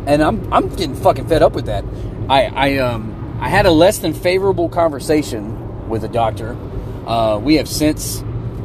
And 0.06 0.22
I'm 0.22 0.54
I'm 0.54 0.70
getting 0.70 0.96
fucking 0.96 1.28
fed 1.28 1.42
up 1.42 1.54
with 1.54 1.66
that. 1.66 1.84
I 2.30 2.46
I 2.46 2.78
um 2.78 3.38
I 3.40 3.50
had 3.50 3.66
a 3.66 3.72
less 3.72 4.00
than 4.00 4.14
favorable 4.14 4.70
conversation 4.70 5.90
with 5.90 6.04
a 6.04 6.08
doctor. 6.08 6.56
Uh, 7.06 7.38
we 7.38 7.56
have 7.56 7.68
since, 7.68 8.24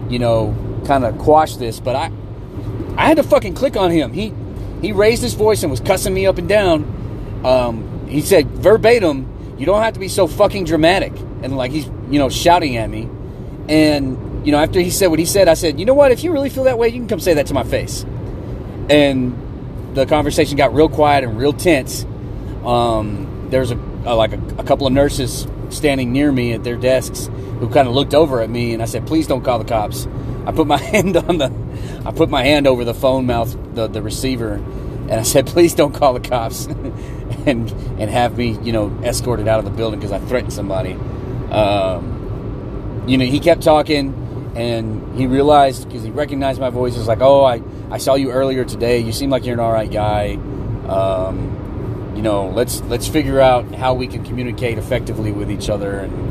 you 0.08 0.18
know, 0.18 0.54
kind 0.86 1.04
of 1.04 1.18
quashed 1.18 1.58
this, 1.58 1.80
but 1.80 1.96
I 1.96 2.10
I 2.96 3.06
had 3.06 3.16
to 3.16 3.22
fucking 3.22 3.54
click 3.54 3.76
on 3.76 3.90
him. 3.90 4.12
He 4.12 4.32
he 4.80 4.92
raised 4.92 5.22
his 5.22 5.34
voice 5.34 5.62
and 5.62 5.70
was 5.70 5.80
cussing 5.80 6.14
me 6.14 6.26
up 6.26 6.38
and 6.38 6.48
down. 6.48 7.42
Um, 7.44 8.06
he 8.08 8.20
said 8.20 8.48
verbatim, 8.48 9.56
"You 9.58 9.66
don't 9.66 9.82
have 9.82 9.94
to 9.94 10.00
be 10.00 10.08
so 10.08 10.26
fucking 10.26 10.64
dramatic," 10.64 11.12
and 11.42 11.56
like 11.56 11.70
he's 11.70 11.86
you 12.10 12.18
know 12.18 12.28
shouting 12.28 12.76
at 12.76 12.88
me, 12.88 13.08
and 13.68 14.30
you 14.44 14.52
know, 14.52 14.58
after 14.58 14.80
he 14.80 14.90
said 14.90 15.08
what 15.08 15.18
he 15.18 15.26
said, 15.26 15.48
I 15.48 15.54
said, 15.54 15.78
you 15.78 15.84
know 15.84 15.94
what? 15.94 16.12
If 16.12 16.24
you 16.24 16.32
really 16.32 16.50
feel 16.50 16.64
that 16.64 16.78
way, 16.78 16.88
you 16.88 16.94
can 16.94 17.08
come 17.08 17.20
say 17.20 17.34
that 17.34 17.46
to 17.48 17.54
my 17.54 17.64
face. 17.64 18.04
And 18.88 19.36
the 19.94 20.06
conversation 20.06 20.56
got 20.56 20.74
real 20.74 20.88
quiet 20.88 21.24
and 21.24 21.38
real 21.38 21.52
tense. 21.52 22.04
Um, 22.64 23.48
there's 23.50 23.70
a, 23.70 23.76
a 24.04 24.14
like 24.14 24.32
a, 24.32 24.40
a 24.58 24.64
couple 24.64 24.86
of 24.86 24.92
nurses 24.92 25.46
standing 25.70 26.12
near 26.12 26.30
me 26.30 26.52
at 26.52 26.64
their 26.64 26.76
desks 26.76 27.26
who 27.58 27.68
kind 27.68 27.86
of 27.86 27.94
looked 27.94 28.14
over 28.14 28.40
at 28.40 28.50
me, 28.50 28.72
and 28.72 28.82
I 28.82 28.86
said, 28.86 29.06
please 29.06 29.26
don't 29.26 29.42
call 29.42 29.58
the 29.58 29.64
cops. 29.64 30.06
I 30.46 30.52
put 30.52 30.66
my 30.66 30.76
hand 30.92 31.16
on 31.16 31.38
the, 31.38 31.52
I 32.04 32.12
put 32.12 32.30
my 32.30 32.42
hand 32.42 32.66
over 32.66 32.84
the 32.84 32.94
phone 32.94 33.26
mouth, 33.26 33.56
the, 33.74 33.86
the 33.86 34.02
receiver, 34.02 34.54
and 34.54 35.12
I 35.12 35.22
said, 35.22 35.46
please 35.46 35.74
don't 35.74 35.94
call 35.94 36.14
the 36.14 36.20
cops, 36.20 36.66
and 37.46 37.70
and 37.70 38.10
have 38.10 38.36
me, 38.36 38.58
you 38.62 38.72
know, 38.72 38.90
escorted 39.02 39.48
out 39.48 39.58
of 39.58 39.64
the 39.64 39.70
building 39.70 40.00
because 40.00 40.12
I 40.12 40.18
threatened 40.18 40.52
somebody. 40.52 40.92
Um, 41.50 43.04
you 43.06 43.18
know, 43.18 43.24
he 43.24 43.40
kept 43.40 43.62
talking, 43.62 44.14
and 44.60 45.16
he 45.18 45.26
realized 45.26 45.88
because 45.88 46.02
he 46.02 46.10
recognized 46.10 46.60
my 46.60 46.70
voice. 46.70 46.94
He's 46.94 47.08
like, 47.08 47.22
oh, 47.22 47.44
I 47.44 47.62
I 47.90 47.98
saw 47.98 48.14
you 48.14 48.30
earlier 48.30 48.64
today. 48.64 48.98
You 48.98 49.12
seem 49.12 49.30
like 49.30 49.44
you're 49.44 49.54
an 49.54 49.60
all 49.60 49.72
right 49.72 49.90
guy. 49.90 50.34
Um, 50.86 52.12
you 52.14 52.22
know, 52.22 52.48
let's 52.48 52.82
let's 52.82 53.08
figure 53.08 53.40
out 53.40 53.74
how 53.74 53.94
we 53.94 54.06
can 54.06 54.24
communicate 54.24 54.76
effectively 54.76 55.32
with 55.32 55.50
each 55.50 55.70
other 55.70 56.00
and 56.00 56.30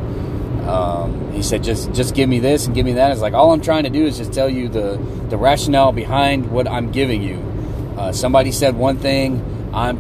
um, 0.70 1.32
he 1.32 1.42
said, 1.42 1.64
"Just 1.64 1.92
just 1.94 2.14
give 2.14 2.30
me 2.30 2.38
this 2.40 2.68
and 2.68 2.76
give 2.76 2.86
me 2.86 2.94
that." 2.94 3.12
It's 3.12 3.22
like 3.22 3.34
all 3.34 3.52
I'm 3.52 3.62
trying 3.62 3.84
to 3.86 3.90
do 3.90 4.06
is 4.06 4.18
just 4.18 4.32
tell 4.32 4.48
you 4.50 4.70
the 4.70 5.00
the 5.30 5.38
rationale 5.38 5.92
behind 5.92 6.52
what 6.52 6.68
I'm 6.68 6.92
giving 6.92 7.24
you. 7.24 7.38
Uh, 7.98 8.12
somebody 8.12 8.52
said 8.52 8.76
one 8.76 8.98
thing, 8.98 9.44
I'm 9.74 9.98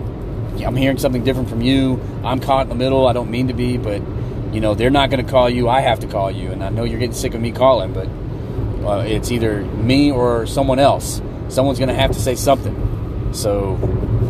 I'm 0.63 0.75
hearing 0.75 0.99
something 0.99 1.23
different 1.23 1.49
from 1.49 1.61
you. 1.61 1.99
I'm 2.23 2.39
caught 2.39 2.63
in 2.63 2.69
the 2.69 2.75
middle. 2.75 3.07
I 3.07 3.13
don't 3.13 3.31
mean 3.31 3.47
to 3.47 3.55
be, 3.55 3.77
but 3.77 4.01
you 4.51 4.59
know 4.59 4.73
they're 4.73 4.89
not 4.89 5.09
going 5.09 5.23
to 5.23 5.31
call 5.31 5.49
you. 5.49 5.69
I 5.69 5.81
have 5.81 5.99
to 5.99 6.07
call 6.07 6.31
you, 6.31 6.51
and 6.51 6.63
I 6.63 6.69
know 6.69 6.83
you're 6.83 6.99
getting 6.99 7.13
sick 7.13 7.33
of 7.33 7.41
me 7.41 7.51
calling, 7.51 7.93
but 7.93 8.07
uh, 8.85 9.03
it's 9.05 9.31
either 9.31 9.63
me 9.63 10.11
or 10.11 10.45
someone 10.47 10.79
else. 10.79 11.21
Someone's 11.49 11.79
going 11.79 11.89
to 11.89 11.95
have 11.95 12.11
to 12.11 12.19
say 12.19 12.35
something. 12.35 13.33
So, 13.33 13.77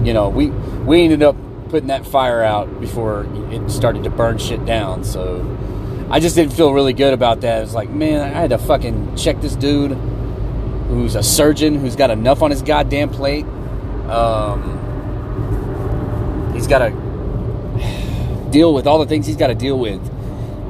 you 0.03 0.13
know, 0.13 0.29
we 0.29 0.49
we 0.49 1.03
ended 1.03 1.23
up 1.23 1.35
putting 1.69 1.87
that 1.87 2.05
fire 2.05 2.43
out 2.43 2.79
before 2.81 3.27
it 3.51 3.69
started 3.69 4.03
to 4.03 4.09
burn 4.09 4.37
shit 4.37 4.65
down. 4.65 5.03
So 5.03 5.45
I 6.09 6.19
just 6.19 6.35
didn't 6.35 6.53
feel 6.53 6.73
really 6.73 6.93
good 6.93 7.13
about 7.13 7.41
that. 7.41 7.63
It's 7.63 7.73
like, 7.73 7.89
man, 7.89 8.21
I 8.21 8.27
had 8.27 8.49
to 8.49 8.57
fucking 8.57 9.15
check 9.15 9.39
this 9.41 9.55
dude 9.55 9.91
who's 10.89 11.15
a 11.15 11.21
surgeon 11.21 11.75
who's 11.75 11.95
got 11.95 12.09
enough 12.09 12.41
on 12.41 12.49
his 12.49 12.63
goddamn 12.63 13.09
plate. 13.09 13.45
Um, 14.09 14.75
he's 16.53 16.65
got 16.67 16.79
to 16.79 17.08
deal 18.49 18.73
with 18.73 18.87
all 18.87 18.99
the 18.99 19.05
things 19.05 19.27
he's 19.27 19.37
got 19.37 19.47
to 19.47 19.55
deal 19.55 19.77
with. 19.77 20.01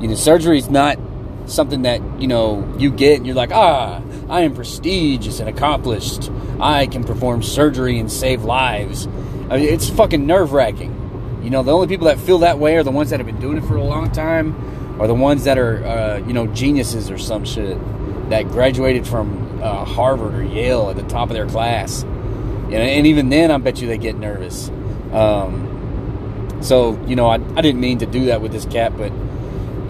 You 0.01 0.07
know, 0.07 0.15
surgery 0.15 0.57
is 0.57 0.69
not 0.69 0.98
something 1.45 1.81
that 1.81 2.01
you 2.21 2.27
know 2.27 2.71
you 2.77 2.91
get 2.91 3.17
and 3.17 3.25
you're 3.25 3.36
like, 3.36 3.51
ah, 3.51 4.01
I 4.29 4.41
am 4.41 4.55
prestigious 4.55 5.39
and 5.39 5.50
accomplished. 5.50 6.29
I 6.59 6.88
can 6.88 7.03
perform 7.03 7.43
surgery 7.43 8.00
and 8.00 8.12
save 8.12 8.43
lives. 8.43 9.07
I 9.50 9.57
mean, 9.57 9.69
it's 9.69 9.89
fucking 9.89 10.25
nerve 10.25 10.53
wracking. 10.53 10.95
You 11.43 11.50
know, 11.50 11.63
the 11.63 11.71
only 11.71 11.88
people 11.88 12.07
that 12.07 12.19
feel 12.19 12.39
that 12.39 12.59
way 12.59 12.75
are 12.75 12.83
the 12.83 12.91
ones 12.91 13.09
that 13.09 13.19
have 13.19 13.25
been 13.25 13.39
doing 13.39 13.57
it 13.57 13.63
for 13.65 13.75
a 13.75 13.83
long 13.83 14.12
time 14.12 15.00
or 15.00 15.07
the 15.07 15.15
ones 15.15 15.45
that 15.45 15.57
are 15.57 15.83
uh, 15.86 16.17
you 16.27 16.33
know 16.33 16.48
geniuses 16.48 17.09
or 17.09 17.17
some 17.17 17.45
shit 17.45 17.77
that 18.29 18.48
graduated 18.50 19.07
from 19.07 19.62
uh, 19.63 19.86
Harvard 19.86 20.36
or 20.36 20.43
Yale 20.43 20.89
at 20.89 20.95
the 20.95 21.03
top 21.03 21.29
of 21.29 21.36
their 21.36 21.48
class. 21.48 22.03
You 22.03 22.75
know, 22.75 22.83
and 22.83 23.07
even 23.07 23.29
then, 23.29 23.50
I 23.50 23.57
bet 23.57 23.81
you 23.81 23.88
they 23.88 23.98
get 23.98 24.15
nervous. 24.15 24.69
Um, 25.12 25.68
so 26.62 27.01
you 27.06 27.16
know, 27.16 27.28
I, 27.28 27.36
I 27.36 27.62
didn't 27.62 27.80
mean 27.80 28.00
to 28.00 28.06
do 28.06 28.25
that 28.25 28.42
with 28.42 28.51
this 28.51 28.66
cat, 28.66 28.98
but 28.98 29.12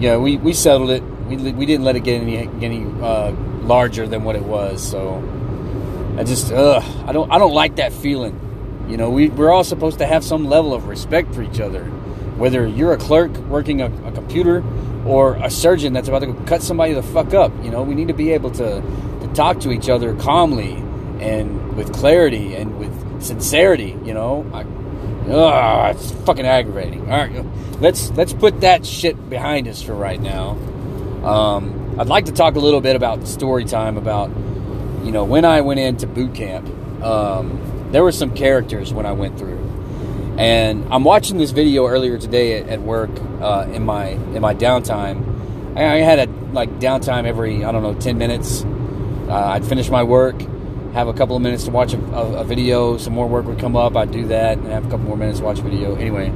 yeah, 0.00 0.16
we, 0.16 0.36
we 0.36 0.52
settled 0.52 0.90
it. 0.90 1.02
We, 1.02 1.52
we 1.52 1.66
didn't 1.66 1.84
let 1.84 1.96
it 1.96 2.00
get 2.00 2.20
any 2.20 2.38
any 2.64 2.84
uh, 3.02 3.32
larger 3.62 4.06
than 4.06 4.24
what 4.24 4.36
it 4.36 4.42
was. 4.42 4.82
So 4.86 5.22
I 6.18 6.24
just 6.24 6.52
ugh, 6.52 6.82
I 7.06 7.12
don't 7.12 7.30
I 7.30 7.38
don't 7.38 7.54
like 7.54 7.76
that 7.76 7.92
feeling. 7.92 8.86
You 8.88 8.96
know, 8.96 9.10
we 9.10 9.28
we're 9.28 9.50
all 9.50 9.64
supposed 9.64 9.98
to 9.98 10.06
have 10.06 10.24
some 10.24 10.46
level 10.46 10.74
of 10.74 10.86
respect 10.88 11.34
for 11.34 11.42
each 11.42 11.60
other. 11.60 11.84
Whether 11.84 12.66
you're 12.66 12.92
a 12.92 12.96
clerk 12.96 13.36
working 13.48 13.82
a, 13.82 13.86
a 14.06 14.12
computer 14.12 14.64
or 15.06 15.34
a 15.36 15.50
surgeon 15.50 15.92
that's 15.92 16.08
about 16.08 16.20
to 16.20 16.34
cut 16.46 16.62
somebody 16.62 16.92
the 16.92 17.02
fuck 17.02 17.34
up. 17.34 17.52
You 17.62 17.70
know, 17.70 17.82
we 17.82 17.94
need 17.94 18.08
to 18.08 18.14
be 18.14 18.32
able 18.32 18.50
to, 18.52 18.80
to 18.80 19.30
talk 19.34 19.60
to 19.60 19.70
each 19.70 19.88
other 19.88 20.14
calmly 20.16 20.74
and 21.20 21.76
with 21.76 21.92
clarity 21.92 22.54
and 22.54 22.78
with 22.78 23.22
sincerity. 23.22 23.96
You 24.04 24.14
know, 24.14 24.50
I, 24.52 24.64
ugh, 25.30 25.96
it's 25.96 26.10
fucking 26.24 26.46
aggravating. 26.46 27.10
All 27.10 27.18
right, 27.18 27.44
let's 27.80 28.10
let's 28.10 28.32
put 28.32 28.60
that 28.62 28.84
shit 28.84 29.30
behind 29.30 29.68
us 29.68 29.82
for 29.82 29.94
right 29.94 30.20
now. 30.20 30.50
Um, 31.24 31.96
I'd 31.98 32.08
like 32.08 32.26
to 32.26 32.32
talk 32.32 32.56
a 32.56 32.60
little 32.60 32.80
bit 32.80 32.96
about 32.96 33.26
story 33.26 33.64
time 33.64 33.96
about 33.96 34.30
you 35.04 35.12
know 35.12 35.24
when 35.24 35.44
I 35.44 35.60
went 35.60 35.80
into 35.80 36.06
boot 36.06 36.34
camp. 36.34 36.68
Um, 37.02 37.66
there 37.92 38.04
were 38.04 38.12
some 38.12 38.34
characters 38.34 38.92
when 38.92 39.04
I 39.04 39.12
went 39.12 39.38
through 39.38 39.58
and 40.40 40.86
I'm 40.90 41.04
watching 41.04 41.36
this 41.36 41.50
video 41.50 41.86
earlier 41.86 42.16
today 42.16 42.58
at, 42.58 42.68
at 42.70 42.80
work 42.80 43.10
uh, 43.42 43.66
in 43.72 43.84
my 43.84 44.08
in 44.08 44.40
my 44.40 44.54
downtime. 44.54 45.76
I, 45.76 45.96
I, 45.96 45.98
had 45.98 46.18
a 46.18 46.32
like 46.52 46.70
downtime 46.78 47.26
every 47.26 47.62
I 47.62 47.70
don't 47.70 47.82
know 47.82 47.94
10 47.94 48.16
minutes. 48.16 48.64
Uh, 49.28 49.34
I'd 49.34 49.66
finish 49.66 49.90
my 49.90 50.02
work, 50.02 50.40
have 50.92 51.08
a 51.08 51.12
couple 51.12 51.36
of 51.36 51.42
minutes 51.42 51.64
to 51.64 51.70
watch 51.70 51.94
a, 51.94 51.98
a, 52.12 52.40
a, 52.40 52.44
video. 52.44 52.96
Some 52.98 53.12
more 53.12 53.28
work 53.28 53.46
would 53.46 53.58
come 53.58 53.76
up. 53.76 53.96
I'd 53.96 54.10
do 54.10 54.26
that 54.26 54.58
and 54.58 54.66
have 54.68 54.86
a 54.86 54.90
couple 54.90 55.06
more 55.06 55.16
minutes 55.16 55.38
to 55.38 55.44
watch 55.44 55.58
a 55.58 55.62
video. 55.62 55.94
Anyway, 55.94 56.32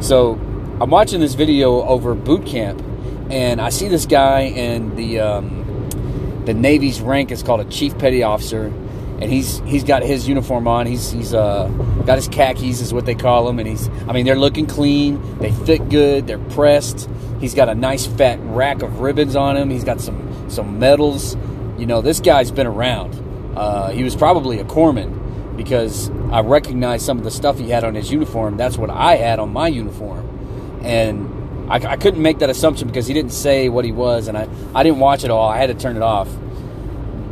so 0.00 0.32
I'm 0.80 0.90
watching 0.90 1.20
this 1.20 1.34
video 1.34 1.82
over 1.82 2.14
boot 2.14 2.46
camp, 2.46 2.82
and 3.30 3.60
I 3.60 3.68
see 3.68 3.88
this 3.88 4.06
guy 4.06 4.42
in 4.42 4.96
the 4.96 5.20
um, 5.20 6.42
the 6.44 6.54
Navy's 6.54 7.00
rank 7.00 7.30
is 7.30 7.42
called 7.42 7.60
a 7.60 7.66
chief 7.66 7.98
petty 7.98 8.22
officer 8.22 8.72
and 9.20 9.30
he's 9.30 9.58
he's 9.60 9.84
got 9.84 10.02
his 10.02 10.26
uniform 10.26 10.66
on. 10.66 10.86
He's 10.86 11.10
he's 11.10 11.34
uh, 11.34 11.68
got 12.06 12.16
his 12.16 12.28
khakis 12.28 12.80
is 12.80 12.92
what 12.92 13.04
they 13.04 13.14
call 13.14 13.46
them, 13.46 13.58
and 13.58 13.68
he's 13.68 13.88
I 14.08 14.12
mean 14.12 14.24
they're 14.24 14.38
looking 14.38 14.66
clean. 14.66 15.38
They 15.38 15.52
fit 15.52 15.88
good. 15.90 16.26
They're 16.26 16.38
pressed. 16.38 17.08
He's 17.38 17.54
got 17.54 17.68
a 17.68 17.74
nice 17.74 18.06
fat 18.06 18.38
rack 18.42 18.82
of 18.82 19.00
ribbons 19.00 19.36
on 19.36 19.56
him. 19.56 19.68
He's 19.68 19.84
got 19.84 20.00
some 20.00 20.50
some 20.50 20.78
medals. 20.78 21.36
You 21.78 21.86
know 21.86 22.00
this 22.00 22.20
guy's 22.20 22.50
been 22.50 22.66
around. 22.66 23.29
Uh, 23.56 23.90
he 23.90 24.04
was 24.04 24.16
probably 24.16 24.58
a 24.58 24.64
corpsman 24.64 25.56
because 25.56 26.10
I 26.30 26.40
recognized 26.40 27.04
some 27.04 27.18
of 27.18 27.24
the 27.24 27.30
stuff 27.30 27.58
he 27.58 27.70
had 27.70 27.84
on 27.84 27.94
his 27.94 28.10
uniform. 28.10 28.56
That's 28.56 28.78
what 28.78 28.90
I 28.90 29.16
had 29.16 29.38
on 29.38 29.52
my 29.52 29.68
uniform, 29.68 30.80
and 30.82 31.70
I, 31.70 31.92
I 31.92 31.96
couldn't 31.96 32.22
make 32.22 32.38
that 32.38 32.50
assumption 32.50 32.88
because 32.88 33.06
he 33.06 33.14
didn't 33.14 33.32
say 33.32 33.68
what 33.68 33.84
he 33.84 33.92
was, 33.92 34.28
and 34.28 34.38
I 34.38 34.48
I 34.74 34.82
didn't 34.82 35.00
watch 35.00 35.24
it 35.24 35.30
all. 35.30 35.48
I 35.48 35.58
had 35.58 35.66
to 35.66 35.74
turn 35.74 35.96
it 35.96 36.02
off 36.02 36.28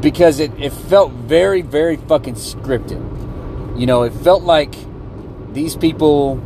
because 0.01 0.41
it, 0.41 0.53
it 0.59 0.73
felt 0.73 1.13
very, 1.13 1.63
very 1.63 1.97
fucking 1.97 2.35
scripted. 2.35 3.79
You 3.79 3.87
know, 3.87 4.03
it 4.03 4.13
felt 4.13 4.43
like 4.43 4.75
these 5.53 5.77
people 5.77 6.37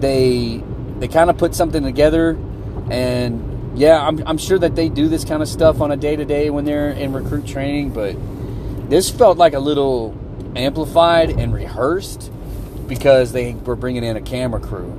they 0.00 0.62
they 0.98 1.08
kind 1.08 1.30
of 1.30 1.38
put 1.38 1.54
something 1.54 1.82
together 1.82 2.30
and 2.90 3.78
yeah, 3.78 4.04
I'm, 4.04 4.22
I'm 4.26 4.38
sure 4.38 4.58
that 4.58 4.74
they 4.74 4.88
do 4.88 5.08
this 5.08 5.24
kind 5.24 5.42
of 5.42 5.48
stuff 5.48 5.80
on 5.80 5.92
a 5.92 5.96
day 5.96 6.16
to 6.16 6.24
day 6.24 6.50
when 6.50 6.64
they're 6.64 6.90
in 6.90 7.12
recruit 7.12 7.46
training, 7.46 7.90
but 7.90 8.16
this 8.88 9.10
felt 9.10 9.38
like 9.38 9.54
a 9.54 9.58
little 9.58 10.16
amplified 10.56 11.30
and 11.30 11.52
rehearsed 11.52 12.30
because 12.86 13.32
they 13.32 13.54
were 13.54 13.76
bringing 13.76 14.02
in 14.02 14.16
a 14.16 14.20
camera 14.20 14.60
crew. 14.60 14.92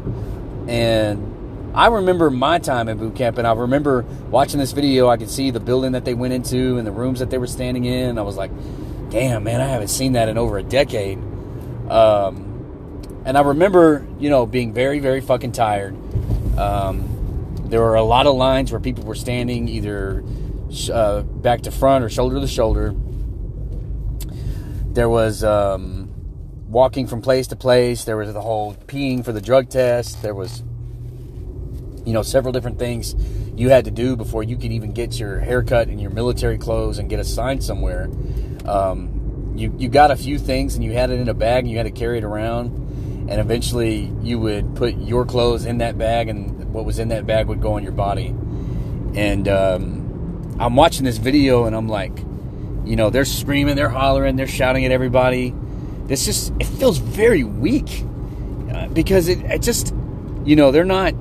And 0.68 1.76
I 1.76 1.88
remember 1.88 2.30
my 2.30 2.60
time 2.60 2.88
in 2.88 2.98
boot 2.98 3.16
camp, 3.16 3.38
and 3.38 3.48
I 3.48 3.54
remember 3.54 4.06
watching 4.30 4.60
this 4.60 4.72
video. 4.72 5.10
I 5.10 5.18
could 5.18 5.30
see 5.30 5.52
the 5.52 5.60
building 5.60 5.94
that 5.94 6.06
they 6.06 6.14
went 6.14 6.34
into 6.34 6.78
and 6.78 6.86
the 6.86 6.92
rooms 6.92 7.20
that 7.20 7.30
they 7.30 7.38
were 7.38 7.48
standing 7.48 7.86
in. 7.86 8.18
I 8.18 8.22
was 8.22 8.38
like, 8.38 8.52
"Damn, 9.10 9.44
man, 9.44 9.62
I 9.62 9.66
haven't 9.66 9.90
seen 9.90 10.14
that 10.14 10.30
in 10.30 10.38
over 10.38 10.58
a 10.58 10.64
decade." 10.64 11.20
Um, 11.90 12.46
and 13.26 13.38
I 13.38 13.42
remember, 13.42 14.08
you 14.20 14.30
know, 14.30 14.46
being 14.46 14.74
very, 14.74 15.00
very 15.00 15.22
fucking 15.22 15.52
tired. 15.52 15.96
Um, 16.58 17.08
there 17.66 17.82
were 17.82 17.96
a 17.96 18.04
lot 18.04 18.26
of 18.26 18.36
lines 18.36 18.72
where 18.72 18.80
people 18.80 19.04
were 19.04 19.16
standing 19.16 19.68
either 19.68 20.24
uh, 20.92 21.22
back 21.22 21.62
to 21.62 21.72
front 21.72 22.04
or 22.04 22.10
shoulder 22.10 22.40
to 22.40 22.48
shoulder. 22.48 22.96
There 24.94 25.10
was 25.10 25.44
um, 25.44 26.10
walking 26.68 27.08
from 27.08 27.22
place 27.22 27.48
to 27.48 27.56
place. 27.56 28.04
There 28.04 28.18
was 28.18 28.34
the 28.34 28.42
whole 28.42 28.76
peeing 28.76 29.24
for 29.24 29.32
the 29.32 29.42
drug 29.42 29.70
test. 29.70 30.22
There 30.22 30.36
was 30.36 30.64
you 32.10 32.14
know, 32.14 32.24
several 32.24 32.52
different 32.52 32.80
things 32.80 33.16
you 33.56 33.70
had 33.70 33.86
to 33.86 33.92
do 33.92 34.16
before 34.16 34.42
you 34.42 34.58
could 34.58 34.72
even 34.72 34.94
get 34.94 35.20
your 35.20 35.40
haircut 35.40 35.90
and 35.90 36.02
your 36.02 36.10
military 36.10 36.58
clothes 36.58 36.98
and 36.98 37.08
get 37.08 37.20
assigned 37.20 37.64
somewhere. 37.64 38.10
Um, 38.66 39.54
you, 39.56 39.72
you 39.78 39.90
got 39.90 40.10
a 40.10 40.16
few 40.16 40.40
things 40.40 40.74
and 40.74 40.84
you 40.84 40.94
had 40.94 41.12
it 41.12 41.20
in 41.20 41.30
a 41.30 41.36
bag 41.36 41.66
and 41.66 41.72
you 41.72 41.78
had 41.78 41.84
to 41.84 41.92
carry 41.92 42.18
it 42.18 42.24
around. 42.24 42.68
And 43.30 43.40
eventually 43.40 44.12
you 44.24 44.40
would 44.40 44.76
put 44.76 44.96
your 44.96 45.24
clothes 45.24 45.66
in 45.66 45.78
that 45.80 46.00
bag 46.00 46.30
and 46.30 46.74
what 46.74 46.84
was 46.84 46.98
in 46.98 47.10
that 47.10 47.28
bag 47.28 47.48
would 47.48 47.62
go 47.62 47.74
on 47.74 47.84
your 47.84 47.92
body. 47.92 48.28
And 49.14 49.48
um, 49.48 50.56
I'm 50.60 50.76
watching 50.76 51.06
this 51.06 51.20
video 51.20 51.66
and 51.66 51.76
I'm 51.76 51.88
like, 51.88 52.18
you 52.90 52.96
know, 52.96 53.10
they're 53.10 53.26
screaming, 53.26 53.76
they're 53.76 53.90
hollering, 53.90 54.36
they're 54.36 54.48
shouting 54.48 54.86
at 54.86 54.92
everybody. 54.92 55.54
This 56.06 56.26
just, 56.26 56.52
it 56.60 56.66
feels 56.66 56.98
very 56.98 57.44
weak 57.44 58.04
uh, 58.74 58.88
because 58.88 59.28
it, 59.28 59.40
it 59.42 59.62
just, 59.62 59.94
you 60.44 60.56
know, 60.56 60.72
they're 60.72 60.84
not 60.84 61.14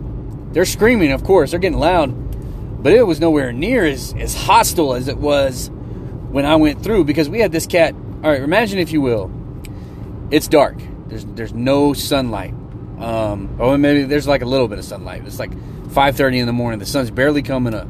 they're 0.53 0.65
screaming, 0.65 1.13
of 1.13 1.25
course, 1.25 1.51
they're 1.51 1.61
getting 1.61 1.79
loud, 1.79 2.83
but 2.83 2.93
it 2.93 3.07
was 3.07 3.21
nowhere 3.21 3.53
near 3.53 3.85
as, 3.85 4.15
as 4.19 4.35
hostile 4.35 4.95
as 4.95 5.09
it 5.09 5.19
was 5.19 5.71
when 6.31 6.47
I 6.47 6.57
went 6.57 6.83
through 6.83 7.05
because 7.05 7.29
we 7.29 7.41
had 7.41 7.53
this 7.53 7.67
cat. 7.67 7.95
All 7.95 8.31
right, 8.31 8.43
imagine 8.43 8.79
if 8.79 8.91
you 8.91 9.01
will, 9.01 9.31
it's 10.31 10.49
dark. 10.49 10.77
There's 11.07 11.25
there's 11.25 11.53
no 11.53 11.93
sunlight. 11.93 12.55
Um, 12.99 13.57
or 13.61 13.79
maybe 13.79 14.05
there's 14.05 14.27
like 14.27 14.43
a 14.43 14.47
little 14.47 14.69
bit 14.69 14.79
of 14.79 14.85
sunlight. 14.85 15.23
It's 15.27 15.39
like 15.39 15.53
5:30 15.53 16.41
in 16.41 16.47
the 16.47 16.53
morning. 16.53 16.79
The 16.79 16.87
sun's 16.87 17.11
barely 17.11 17.43
coming 17.43 17.75
up. 17.75 17.87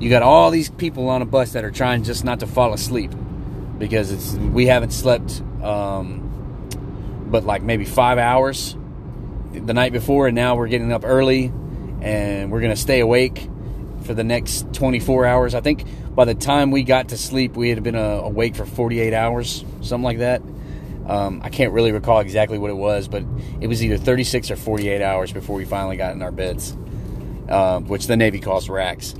You 0.00 0.08
got 0.10 0.22
all 0.22 0.50
these 0.50 0.70
people 0.70 1.08
on 1.08 1.22
a 1.22 1.26
bus 1.26 1.52
that 1.52 1.64
are 1.64 1.72
trying 1.72 2.04
just 2.04 2.24
not 2.24 2.40
to 2.40 2.46
fall 2.46 2.72
asleep 2.72 3.10
because 3.78 4.12
it's 4.12 4.32
we 4.34 4.66
haven't 4.66 4.92
slept, 4.92 5.42
um, 5.62 7.26
but 7.30 7.44
like 7.44 7.62
maybe 7.62 7.84
five 7.84 8.18
hours 8.18 8.76
the 9.52 9.74
night 9.74 9.92
before, 9.92 10.28
and 10.28 10.36
now 10.36 10.54
we're 10.54 10.68
getting 10.68 10.92
up 10.92 11.04
early, 11.04 11.52
and 12.00 12.52
we're 12.52 12.60
gonna 12.60 12.76
stay 12.76 13.00
awake 13.00 13.48
for 14.04 14.14
the 14.14 14.22
next 14.22 14.72
24 14.72 15.26
hours. 15.26 15.54
I 15.54 15.60
think 15.60 15.84
by 16.14 16.24
the 16.24 16.34
time 16.34 16.70
we 16.70 16.84
got 16.84 17.08
to 17.08 17.18
sleep, 17.18 17.56
we 17.56 17.70
had 17.70 17.82
been 17.82 17.96
uh, 17.96 18.20
awake 18.22 18.54
for 18.54 18.66
48 18.66 19.12
hours, 19.12 19.64
something 19.80 20.04
like 20.04 20.18
that. 20.18 20.42
Um, 21.06 21.40
I 21.42 21.48
can't 21.48 21.72
really 21.72 21.90
recall 21.90 22.20
exactly 22.20 22.58
what 22.58 22.70
it 22.70 22.76
was, 22.76 23.08
but 23.08 23.24
it 23.60 23.66
was 23.66 23.82
either 23.82 23.96
36 23.96 24.50
or 24.50 24.56
48 24.56 25.02
hours 25.02 25.32
before 25.32 25.56
we 25.56 25.64
finally 25.64 25.96
got 25.96 26.14
in 26.14 26.22
our 26.22 26.30
beds, 26.30 26.76
uh, 27.48 27.80
which 27.80 28.06
the 28.06 28.16
Navy 28.16 28.38
calls 28.38 28.68
racks. 28.68 29.14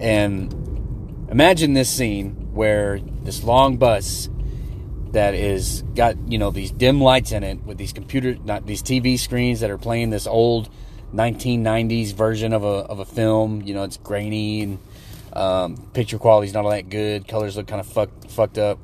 And 0.00 1.26
imagine 1.30 1.74
this 1.74 1.90
scene 1.90 2.52
where 2.52 3.00
this 3.22 3.42
long 3.44 3.76
bus 3.76 4.28
that 5.12 5.34
is 5.34 5.82
got 5.94 6.16
you 6.28 6.38
know 6.38 6.50
these 6.50 6.72
dim 6.72 7.00
lights 7.00 7.30
in 7.30 7.44
it 7.44 7.62
with 7.64 7.78
these 7.78 7.92
computer 7.92 8.34
not 8.44 8.66
these 8.66 8.82
TV 8.82 9.16
screens 9.16 9.60
that 9.60 9.70
are 9.70 9.78
playing 9.78 10.10
this 10.10 10.26
old 10.26 10.68
1990s 11.14 12.12
version 12.12 12.52
of 12.52 12.64
a 12.64 12.66
of 12.66 12.98
a 12.98 13.04
film. 13.04 13.62
You 13.62 13.74
know, 13.74 13.84
it's 13.84 13.96
grainy 13.96 14.62
and 14.62 14.78
um, 15.32 15.76
picture 15.92 16.18
quality's 16.18 16.52
not 16.52 16.64
all 16.64 16.70
that 16.70 16.88
good. 16.88 17.28
Colors 17.28 17.56
look 17.56 17.66
kind 17.66 17.80
of 17.80 17.86
fucked 17.86 18.30
fucked 18.30 18.58
up. 18.58 18.78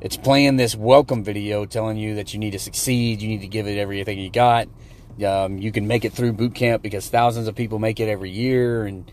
It's 0.00 0.16
playing 0.16 0.56
this 0.56 0.74
welcome 0.76 1.24
video 1.24 1.64
telling 1.64 1.96
you 1.96 2.16
that 2.16 2.34
you 2.34 2.40
need 2.40 2.50
to 2.50 2.58
succeed. 2.58 3.22
You 3.22 3.28
need 3.28 3.40
to 3.40 3.46
give 3.46 3.66
it 3.66 3.78
everything 3.78 4.18
you 4.18 4.30
got. 4.30 4.68
Um, 5.24 5.58
you 5.58 5.70
can 5.70 5.86
make 5.86 6.04
it 6.04 6.12
through 6.12 6.32
boot 6.32 6.54
camp 6.54 6.82
because 6.82 7.08
thousands 7.08 7.46
of 7.46 7.54
people 7.54 7.78
make 7.78 8.00
it 8.00 8.08
every 8.08 8.30
year, 8.30 8.84
and 8.84 9.10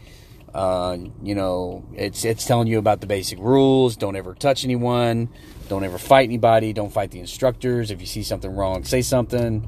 uh, 0.54 0.98
you 1.24 1.36
know 1.36 1.84
it's 1.94 2.26
it's 2.26 2.46
telling 2.46 2.68
you 2.68 2.80
about 2.80 3.02
the 3.02 3.08
basic 3.08 3.40
rules. 3.40 3.96
Don't 3.96 4.16
ever 4.16 4.34
touch 4.34 4.64
anyone. 4.64 5.30
Don't 5.70 5.84
ever 5.84 5.98
fight 5.98 6.26
anybody. 6.26 6.74
Don't 6.74 6.92
fight 6.92 7.12
the 7.12 7.20
instructors. 7.20 7.92
If 7.92 8.02
you 8.02 8.08
see 8.08 8.24
something 8.24 8.54
wrong, 8.54 8.84
say 8.84 9.02
something 9.02 9.66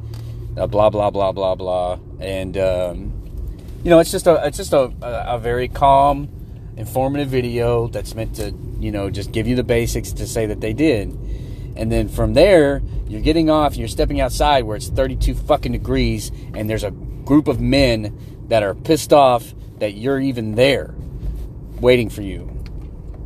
uh, 0.57 0.67
blah 0.67 0.89
blah 0.89 1.09
blah 1.09 1.31
blah 1.31 1.55
blah, 1.55 1.99
and 2.19 2.57
um, 2.57 3.13
you 3.83 3.89
know 3.89 3.99
it's 3.99 4.11
just 4.11 4.27
a 4.27 4.45
it's 4.45 4.57
just 4.57 4.73
a, 4.73 4.93
a, 5.01 5.35
a 5.35 5.39
very 5.39 5.67
calm, 5.67 6.29
informative 6.77 7.29
video 7.29 7.87
that's 7.87 8.15
meant 8.15 8.35
to 8.35 8.53
you 8.79 8.91
know 8.91 9.09
just 9.09 9.31
give 9.31 9.47
you 9.47 9.55
the 9.55 9.63
basics 9.63 10.11
to 10.13 10.27
say 10.27 10.45
that 10.45 10.61
they 10.61 10.73
did, 10.73 11.09
and 11.75 11.91
then 11.91 12.07
from 12.07 12.33
there 12.33 12.81
you're 13.07 13.21
getting 13.21 13.49
off, 13.49 13.75
you're 13.75 13.87
stepping 13.87 14.19
outside 14.19 14.63
where 14.63 14.75
it's 14.75 14.89
32 14.89 15.35
fucking 15.35 15.71
degrees, 15.71 16.31
and 16.55 16.69
there's 16.69 16.83
a 16.83 16.91
group 16.91 17.47
of 17.47 17.59
men 17.59 18.17
that 18.47 18.63
are 18.63 18.73
pissed 18.73 19.13
off 19.13 19.53
that 19.79 19.93
you're 19.93 20.19
even 20.19 20.55
there, 20.55 20.93
waiting 21.79 22.09
for 22.09 22.21
you. 22.21 22.49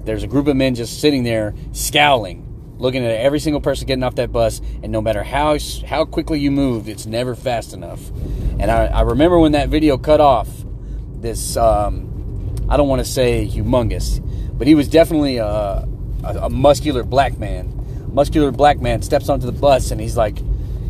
There's 0.06 0.24
a 0.24 0.28
group 0.28 0.48
of 0.48 0.56
men 0.56 0.76
just 0.76 1.02
sitting 1.02 1.24
there 1.24 1.54
scowling 1.74 2.48
looking 2.80 3.04
at 3.04 3.12
every 3.12 3.40
single 3.40 3.62
person 3.62 3.88
getting 3.88 4.04
off 4.04 4.16
that 4.16 4.32
bus, 4.32 4.62
and 4.84 4.92
no 4.92 5.02
matter 5.02 5.24
how 5.24 5.58
how 5.86 6.06
quickly 6.06 6.40
you 6.40 6.52
move, 6.52 6.88
it's 6.88 7.06
never 7.06 7.36
fast 7.36 7.74
enough. 7.74 8.10
And 8.60 8.72
I, 8.72 8.86
I 8.86 9.02
remember 9.02 9.40
when 9.40 9.54
that 9.54 9.70
video 9.70 9.98
cut 9.98 10.22
off, 10.22 10.50
this 11.16 11.58
um, 11.58 12.56
I 12.70 12.78
don't 12.78 12.88
want 12.88 13.04
to 13.04 13.12
say 13.12 13.48
humongous, 13.48 14.22
but 14.58 14.68
he 14.68 14.76
was 14.76 14.88
definitely 14.88 15.38
a, 15.38 15.46
a, 15.46 15.88
a 16.44 16.50
muscular 16.50 17.04
black 17.04 17.38
man. 17.38 17.74
Muscular 18.12 18.52
black 18.52 18.80
man 18.80 19.02
steps 19.02 19.30
onto 19.30 19.46
the 19.46 19.52
bus 19.52 19.92
and 19.92 20.00
he's 20.00 20.18
like, 20.18 20.38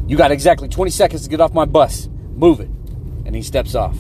"You 0.08 0.17
got 0.17 0.32
exactly 0.32 0.67
20 0.67 0.91
seconds 0.91 1.24
to 1.24 1.30
get 1.30 1.41
off 1.41 1.54
my 1.54 1.65
bus. 1.65 2.10
Move 2.36 2.60
it." 2.60 2.70
And 3.26 3.36
he 3.36 3.41
steps 3.41 3.76
off. 3.76 3.98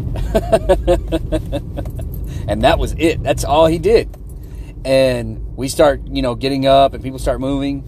and 2.48 2.62
that 2.62 2.78
was 2.78 2.94
it. 2.98 3.22
That's 3.22 3.44
all 3.44 3.66
he 3.66 3.78
did 3.78 4.08
and 4.84 5.56
we 5.56 5.68
start, 5.68 6.00
you 6.06 6.22
know, 6.22 6.34
getting 6.34 6.66
up 6.66 6.94
and 6.94 7.02
people 7.02 7.18
start 7.18 7.40
moving, 7.40 7.84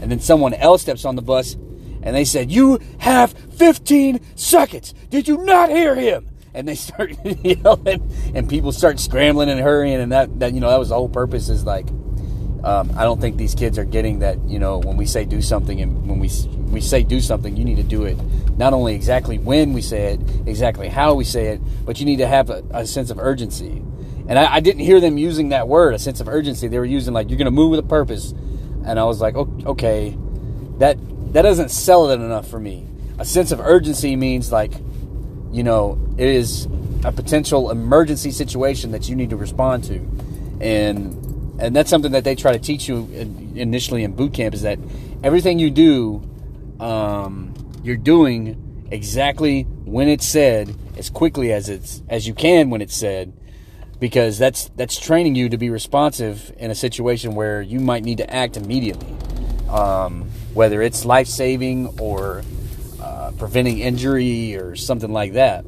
and 0.00 0.10
then 0.10 0.20
someone 0.20 0.54
else 0.54 0.82
steps 0.82 1.04
on 1.04 1.16
the 1.16 1.22
bus 1.22 1.54
and 2.02 2.14
they 2.14 2.24
said, 2.24 2.52
You 2.52 2.78
have 2.98 3.32
15 3.32 4.20
seconds. 4.36 4.94
Did 5.10 5.26
you 5.26 5.38
not 5.38 5.70
hear 5.70 5.94
him? 5.94 6.28
And 6.54 6.68
they 6.68 6.74
start 6.74 7.12
yelling, 7.24 8.10
and 8.34 8.48
people 8.48 8.72
start 8.72 9.00
scrambling 9.00 9.50
and 9.50 9.60
hurrying, 9.60 10.00
and 10.00 10.12
that, 10.12 10.38
that 10.38 10.54
you 10.54 10.60
know, 10.60 10.70
that 10.70 10.78
was 10.78 10.90
the 10.90 10.94
whole 10.94 11.08
purpose 11.08 11.48
is 11.48 11.64
like, 11.64 11.86
um, 12.66 12.92
I 12.96 13.04
don't 13.04 13.20
think 13.20 13.36
these 13.36 13.54
kids 13.54 13.78
are 13.78 13.84
getting 13.84 14.18
that, 14.18 14.38
you 14.46 14.58
know, 14.58 14.78
when 14.78 14.96
we 14.96 15.06
say 15.06 15.24
do 15.24 15.40
something 15.40 15.80
and 15.80 16.08
when 16.08 16.18
we, 16.18 16.28
we 16.70 16.80
say 16.80 17.02
do 17.02 17.20
something, 17.20 17.56
you 17.56 17.64
need 17.64 17.76
to 17.76 17.84
do 17.84 18.04
it 18.04 18.18
not 18.56 18.72
only 18.72 18.94
exactly 18.94 19.38
when 19.38 19.72
we 19.72 19.82
say 19.82 20.14
it, 20.14 20.20
exactly 20.46 20.88
how 20.88 21.14
we 21.14 21.24
say 21.24 21.48
it, 21.48 21.60
but 21.84 22.00
you 22.00 22.06
need 22.06 22.16
to 22.16 22.26
have 22.26 22.50
a, 22.50 22.64
a 22.70 22.86
sense 22.86 23.10
of 23.10 23.18
urgency. 23.18 23.82
And 24.28 24.38
I, 24.38 24.54
I, 24.54 24.60
didn't 24.60 24.80
hear 24.80 24.98
them 24.98 25.18
using 25.18 25.50
that 25.50 25.68
word, 25.68 25.94
a 25.94 25.98
sense 25.98 26.20
of 26.20 26.28
urgency. 26.28 26.66
They 26.66 26.78
were 26.78 26.84
using 26.84 27.14
like 27.14 27.28
you're 27.28 27.38
going 27.38 27.46
to 27.46 27.50
move 27.50 27.70
with 27.70 27.80
a 27.80 27.88
purpose, 27.88 28.32
and 28.84 28.98
I 28.98 29.04
was 29.04 29.20
like, 29.20 29.36
okay, 29.36 30.16
that 30.78 30.96
that 31.32 31.42
doesn't 31.42 31.70
sell 31.70 32.10
it 32.10 32.14
enough 32.14 32.48
for 32.48 32.58
me. 32.58 32.88
A 33.18 33.24
sense 33.24 33.52
of 33.52 33.60
urgency 33.60 34.16
means 34.16 34.50
like, 34.50 34.72
you 35.52 35.62
know, 35.62 35.98
it 36.16 36.28
is 36.28 36.66
a 37.04 37.12
potential 37.12 37.70
emergency 37.70 38.32
situation 38.32 38.90
that 38.92 39.08
you 39.08 39.14
need 39.14 39.30
to 39.30 39.36
respond 39.36 39.84
to, 39.84 39.96
and 40.60 41.25
and 41.58 41.74
that's 41.74 41.90
something 41.90 42.12
that 42.12 42.24
they 42.24 42.34
try 42.34 42.52
to 42.52 42.58
teach 42.58 42.88
you 42.88 43.08
initially 43.54 44.04
in 44.04 44.12
boot 44.12 44.34
camp 44.34 44.54
is 44.54 44.62
that 44.62 44.78
everything 45.22 45.58
you 45.58 45.70
do, 45.70 46.22
um, 46.80 47.54
you're 47.82 47.96
doing 47.96 48.86
exactly 48.90 49.62
when 49.62 50.08
it's 50.08 50.26
said 50.26 50.74
as 50.96 51.10
quickly 51.10 51.52
as 51.52 51.68
it's 51.68 52.02
as 52.08 52.26
you 52.26 52.34
can 52.34 52.70
when 52.70 52.80
it's 52.80 52.94
said 52.94 53.32
because 53.98 54.38
that's 54.38 54.68
that's 54.76 54.98
training 54.98 55.34
you 55.34 55.48
to 55.48 55.56
be 55.56 55.70
responsive 55.70 56.52
in 56.58 56.70
a 56.70 56.74
situation 56.74 57.34
where 57.34 57.62
you 57.62 57.80
might 57.80 58.04
need 58.04 58.18
to 58.18 58.30
act 58.30 58.56
immediately, 58.56 59.14
um, 59.70 60.28
whether 60.52 60.82
it's 60.82 61.04
life 61.04 61.26
saving 61.26 61.98
or 61.98 62.42
uh, 63.00 63.32
preventing 63.38 63.78
injury 63.78 64.56
or 64.56 64.76
something 64.76 65.12
like 65.12 65.32
that. 65.32 65.64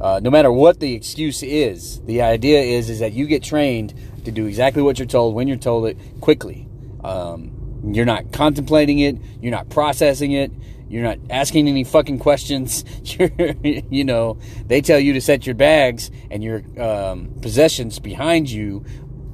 Uh, 0.00 0.20
no 0.22 0.30
matter 0.30 0.50
what 0.50 0.80
the 0.80 0.94
excuse 0.94 1.42
is, 1.42 2.00
the 2.02 2.20
idea 2.22 2.60
is 2.60 2.90
is 2.90 2.98
that 2.98 3.12
you 3.12 3.26
get 3.26 3.42
trained 3.42 3.94
to 4.24 4.32
do 4.32 4.46
exactly 4.46 4.82
what 4.82 4.98
you're 4.98 5.06
told 5.06 5.34
when 5.34 5.48
you're 5.48 5.56
told 5.56 5.86
it 5.86 5.96
quickly. 6.20 6.68
Um, 7.02 7.62
you're 7.84 8.04
not 8.04 8.32
contemplating 8.32 9.00
it. 9.00 9.16
You're 9.40 9.52
not 9.52 9.68
processing 9.68 10.32
it. 10.32 10.52
You're 10.88 11.02
not 11.02 11.18
asking 11.30 11.68
any 11.68 11.84
fucking 11.84 12.18
questions. 12.18 12.84
You're, 13.04 13.30
you 13.64 14.04
know, 14.04 14.36
they 14.66 14.82
tell 14.82 15.00
you 15.00 15.14
to 15.14 15.22
set 15.22 15.46
your 15.46 15.54
bags 15.54 16.10
and 16.30 16.44
your 16.44 16.62
um, 16.78 17.32
possessions 17.40 17.98
behind 17.98 18.50
you 18.50 18.84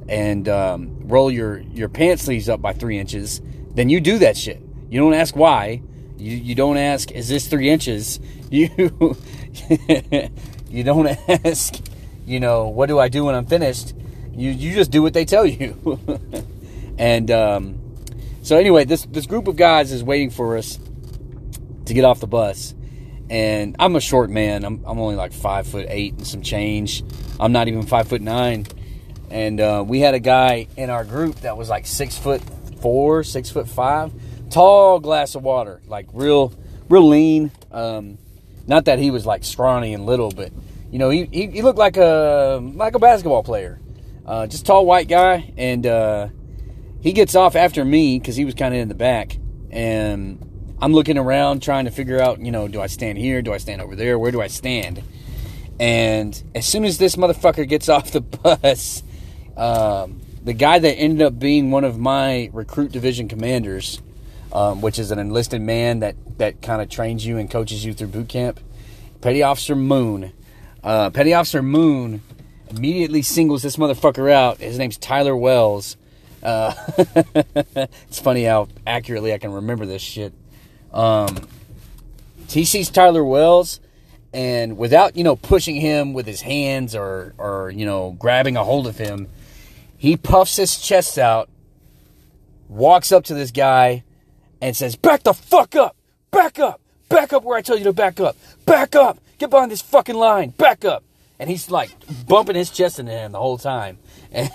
and 0.09 0.49
um, 0.49 0.97
roll 1.09 1.33
your, 1.33 1.59
your 1.59 1.89
pant 1.89 2.21
sleeves 2.21 2.49
up 2.49 2.63
by 2.63 2.75
three 2.75 2.97
inches. 2.97 3.43
Then 3.75 3.89
you 3.89 4.01
do 4.01 4.19
that 4.19 4.37
shit. 4.37 4.63
You 4.89 5.01
don't 5.01 5.15
ask 5.15 5.35
why. 5.35 5.83
You, 6.17 6.37
you 6.37 6.55
don't 6.55 6.77
ask, 6.77 7.11
is 7.11 7.29
this 7.29 7.49
three 7.49 7.69
inches? 7.69 8.21
You, 8.51 9.15
you 10.71 10.83
don't 10.83 11.07
ask, 11.29 11.75
you 12.25 12.41
know, 12.41 12.69
what 12.69 12.87
do 12.87 12.99
I 12.99 13.09
do 13.09 13.27
when 13.27 13.35
I'm 13.35 13.45
finished? 13.45 13.93
You, 14.39 14.51
you 14.51 14.73
just 14.73 14.91
do 14.91 15.03
what 15.03 15.15
they 15.15 15.25
tell 15.25 15.45
you. 15.45 15.99
and 16.99 17.31
um, 17.31 17.81
so 18.43 18.57
anyway, 18.57 18.85
this, 18.85 19.05
this 19.07 19.27
group 19.27 19.49
of 19.49 19.57
guys 19.57 19.91
is 19.91 20.05
waiting 20.05 20.31
for 20.31 20.57
us 20.57 20.79
to 21.87 21.95
get 21.95 22.05
off 22.05 22.21
the 22.21 22.29
bus. 22.29 22.75
And 23.29 23.77
I'm 23.79 23.97
a 23.97 24.01
short 24.01 24.31
man. 24.31 24.65
I'm, 24.65 24.85
I'm 24.87 24.99
only 25.01 25.17
like 25.17 25.33
five 25.33 25.67
foot 25.67 25.87
eight 25.89 26.15
and 26.15 26.27
some 26.27 26.43
change. 26.43 27.03
I'm 27.41 27.53
not 27.53 27.69
even 27.69 27.83
five 27.83 28.09
foot 28.09 28.23
nine. 28.23 28.67
And 29.31 29.61
uh, 29.61 29.85
we 29.87 30.01
had 30.01 30.15
a 30.15 30.21
guy 30.21 30.69
in 30.77 30.89
our 30.89 31.05
group 31.05 31.41
that 31.41 31.57
was 31.57 31.69
like 31.69 31.87
six 31.87 32.17
foot 32.17 32.41
four, 32.81 33.25
six 33.25 33.51
foot 33.51 33.69
five, 33.69 34.13
tall 34.51 35.01
glass 35.01 35.35
of 35.35 35.43
water, 35.43 35.83
like 35.87 36.07
real, 36.13 36.55
real 36.89 37.09
lean. 37.09 37.51
Um, 37.73 38.19
not 38.67 38.85
that 38.85 38.99
he 38.99 39.11
was 39.11 39.27
like 39.27 39.45
scrawny 39.45 39.95
and 39.95 40.07
little, 40.07 40.31
but 40.31 40.53
you 40.91 40.99
know, 40.99 41.11
he, 41.11 41.25
he, 41.27 41.49
he 41.49 41.63
looked 41.63 41.79
like 41.79 41.97
a 41.97 42.61
like 42.63 42.95
a 42.95 42.99
basketball 42.99 43.43
player. 43.43 43.79
Uh, 44.29 44.47
just 44.47 44.67
tall 44.67 44.85
white 44.85 45.09
guy, 45.09 45.55
and 45.57 45.87
uh, 45.87 46.29
he 47.01 47.15
gets 47.15 47.35
off 47.35 47.57
after 47.57 47.83
me 47.83 48.19
because 48.19 48.37
he 48.37 48.45
was 48.45 48.53
kind 48.53 48.75
of 48.75 48.81
in 48.81 48.89
the 48.89 48.95
back, 48.95 49.39
and 49.71 50.77
I'm 50.83 50.93
looking 50.93 51.17
around 51.17 51.63
trying 51.63 51.87
to 51.87 51.91
figure 51.91 52.21
out, 52.21 52.39
you 52.39 52.51
know, 52.51 52.69
do 52.69 52.79
I 52.79 52.89
stand 52.89 53.17
here? 53.17 53.41
Do 53.41 53.55
I 53.55 53.57
stand 53.57 53.81
over 53.81 53.97
there? 53.97 54.19
Where 54.19 54.31
do 54.31 54.43
I 54.43 54.49
stand? 54.49 55.03
And 55.81 56.43
as 56.55 56.67
soon 56.67 56.85
as 56.85 56.99
this 56.99 57.17
motherfucker 57.17 57.67
gets 57.67 57.89
off 57.89 58.11
the 58.11 58.21
bus, 58.21 59.03
um, 59.57 60.21
the 60.45 60.53
guy 60.53 60.79
that 60.79 60.93
ended 60.93 61.23
up 61.23 61.39
being 61.39 61.71
one 61.71 61.85
of 61.85 61.99
my 61.99 62.51
recruit 62.53 62.93
division 62.93 63.29
commanders, 63.29 64.03
um, 64.53 64.83
which 64.83 64.99
is 64.99 65.11
an 65.11 65.19
enlisted 65.19 65.63
man 65.63 66.01
that, 66.01 66.17
that 66.37 66.61
kind 66.61 66.83
of 66.83 66.91
trains 66.91 67.25
you 67.25 67.39
and 67.39 67.51
coaches 67.51 67.83
you 67.83 67.95
through 67.95 68.09
boot 68.09 68.29
camp, 68.29 68.61
Petty 69.23 69.43
Officer 69.43 69.75
Moon. 69.75 70.35
Uh, 70.85 71.09
Petty 71.09 71.33
Officer 71.33 71.63
Moon 71.63 72.21
immediately 72.71 73.23
singles 73.23 73.63
this 73.63 73.77
motherfucker 73.77 74.31
out. 74.31 74.59
His 74.59 74.79
name's 74.79 74.99
Tyler 74.99 75.37
Wells. 75.37 75.97
Uh, 76.43 76.73
it's 78.09 78.21
funny 78.21 78.45
how 78.45 78.69
accurately 78.87 79.33
I 79.33 79.39
can 79.39 79.53
remember 79.53 79.87
this 79.87 80.03
shit. 80.03 80.33
Um, 80.93 81.37
he 82.49 82.65
sees 82.65 82.91
Tyler 82.91 83.25
Wells, 83.25 83.81
and 84.33 84.79
without 84.79 85.17
you 85.17 85.25
know 85.25 85.37
pushing 85.37 85.77
him 85.77 86.13
with 86.13 86.27
his 86.27 86.41
hands 86.41 86.95
or 86.95 87.35
or 87.39 87.71
you 87.71 87.85
know 87.85 88.17
grabbing 88.19 88.57
a 88.57 88.65
hold 88.65 88.87
of 88.87 88.97
him, 88.97 89.29
he 89.97 90.17
puffs 90.17 90.57
his 90.57 90.79
chest 90.79 91.19
out, 91.19 91.49
walks 92.69 93.13
up 93.13 93.25
to 93.25 93.35
this 93.35 93.51
guy, 93.51 94.05
and 94.61 94.77
says, 94.77 94.97
"Back 94.97 95.25
the 95.25 95.35
fuck 95.35 95.77
up! 95.77 95.97
Back 96.31 96.59
up! 96.59 96.81
Back 97.09 97.33
up 97.33 97.43
where 97.43 97.59
I 97.59 97.63
tell 97.63 97.77
you 97.77 97.85
to 97.85 97.93
back 97.93 98.21
up! 98.21 98.37
Back 98.65 98.95
up! 98.95 99.19
Get 99.39 99.51
behind 99.51 99.71
this 99.71 99.83
fucking 99.83 100.17
line! 100.17 100.51
Back 100.51 100.85
up!" 100.85 101.05
And 101.41 101.49
he's 101.49 101.71
like 101.71 101.91
bumping 102.27 102.57
his 102.57 102.71
chest 102.71 102.99
into 102.99 103.13
him 103.13 103.33
the 103.33 103.39
whole 103.39 103.59
time. 103.59 103.99
And 104.31 104.51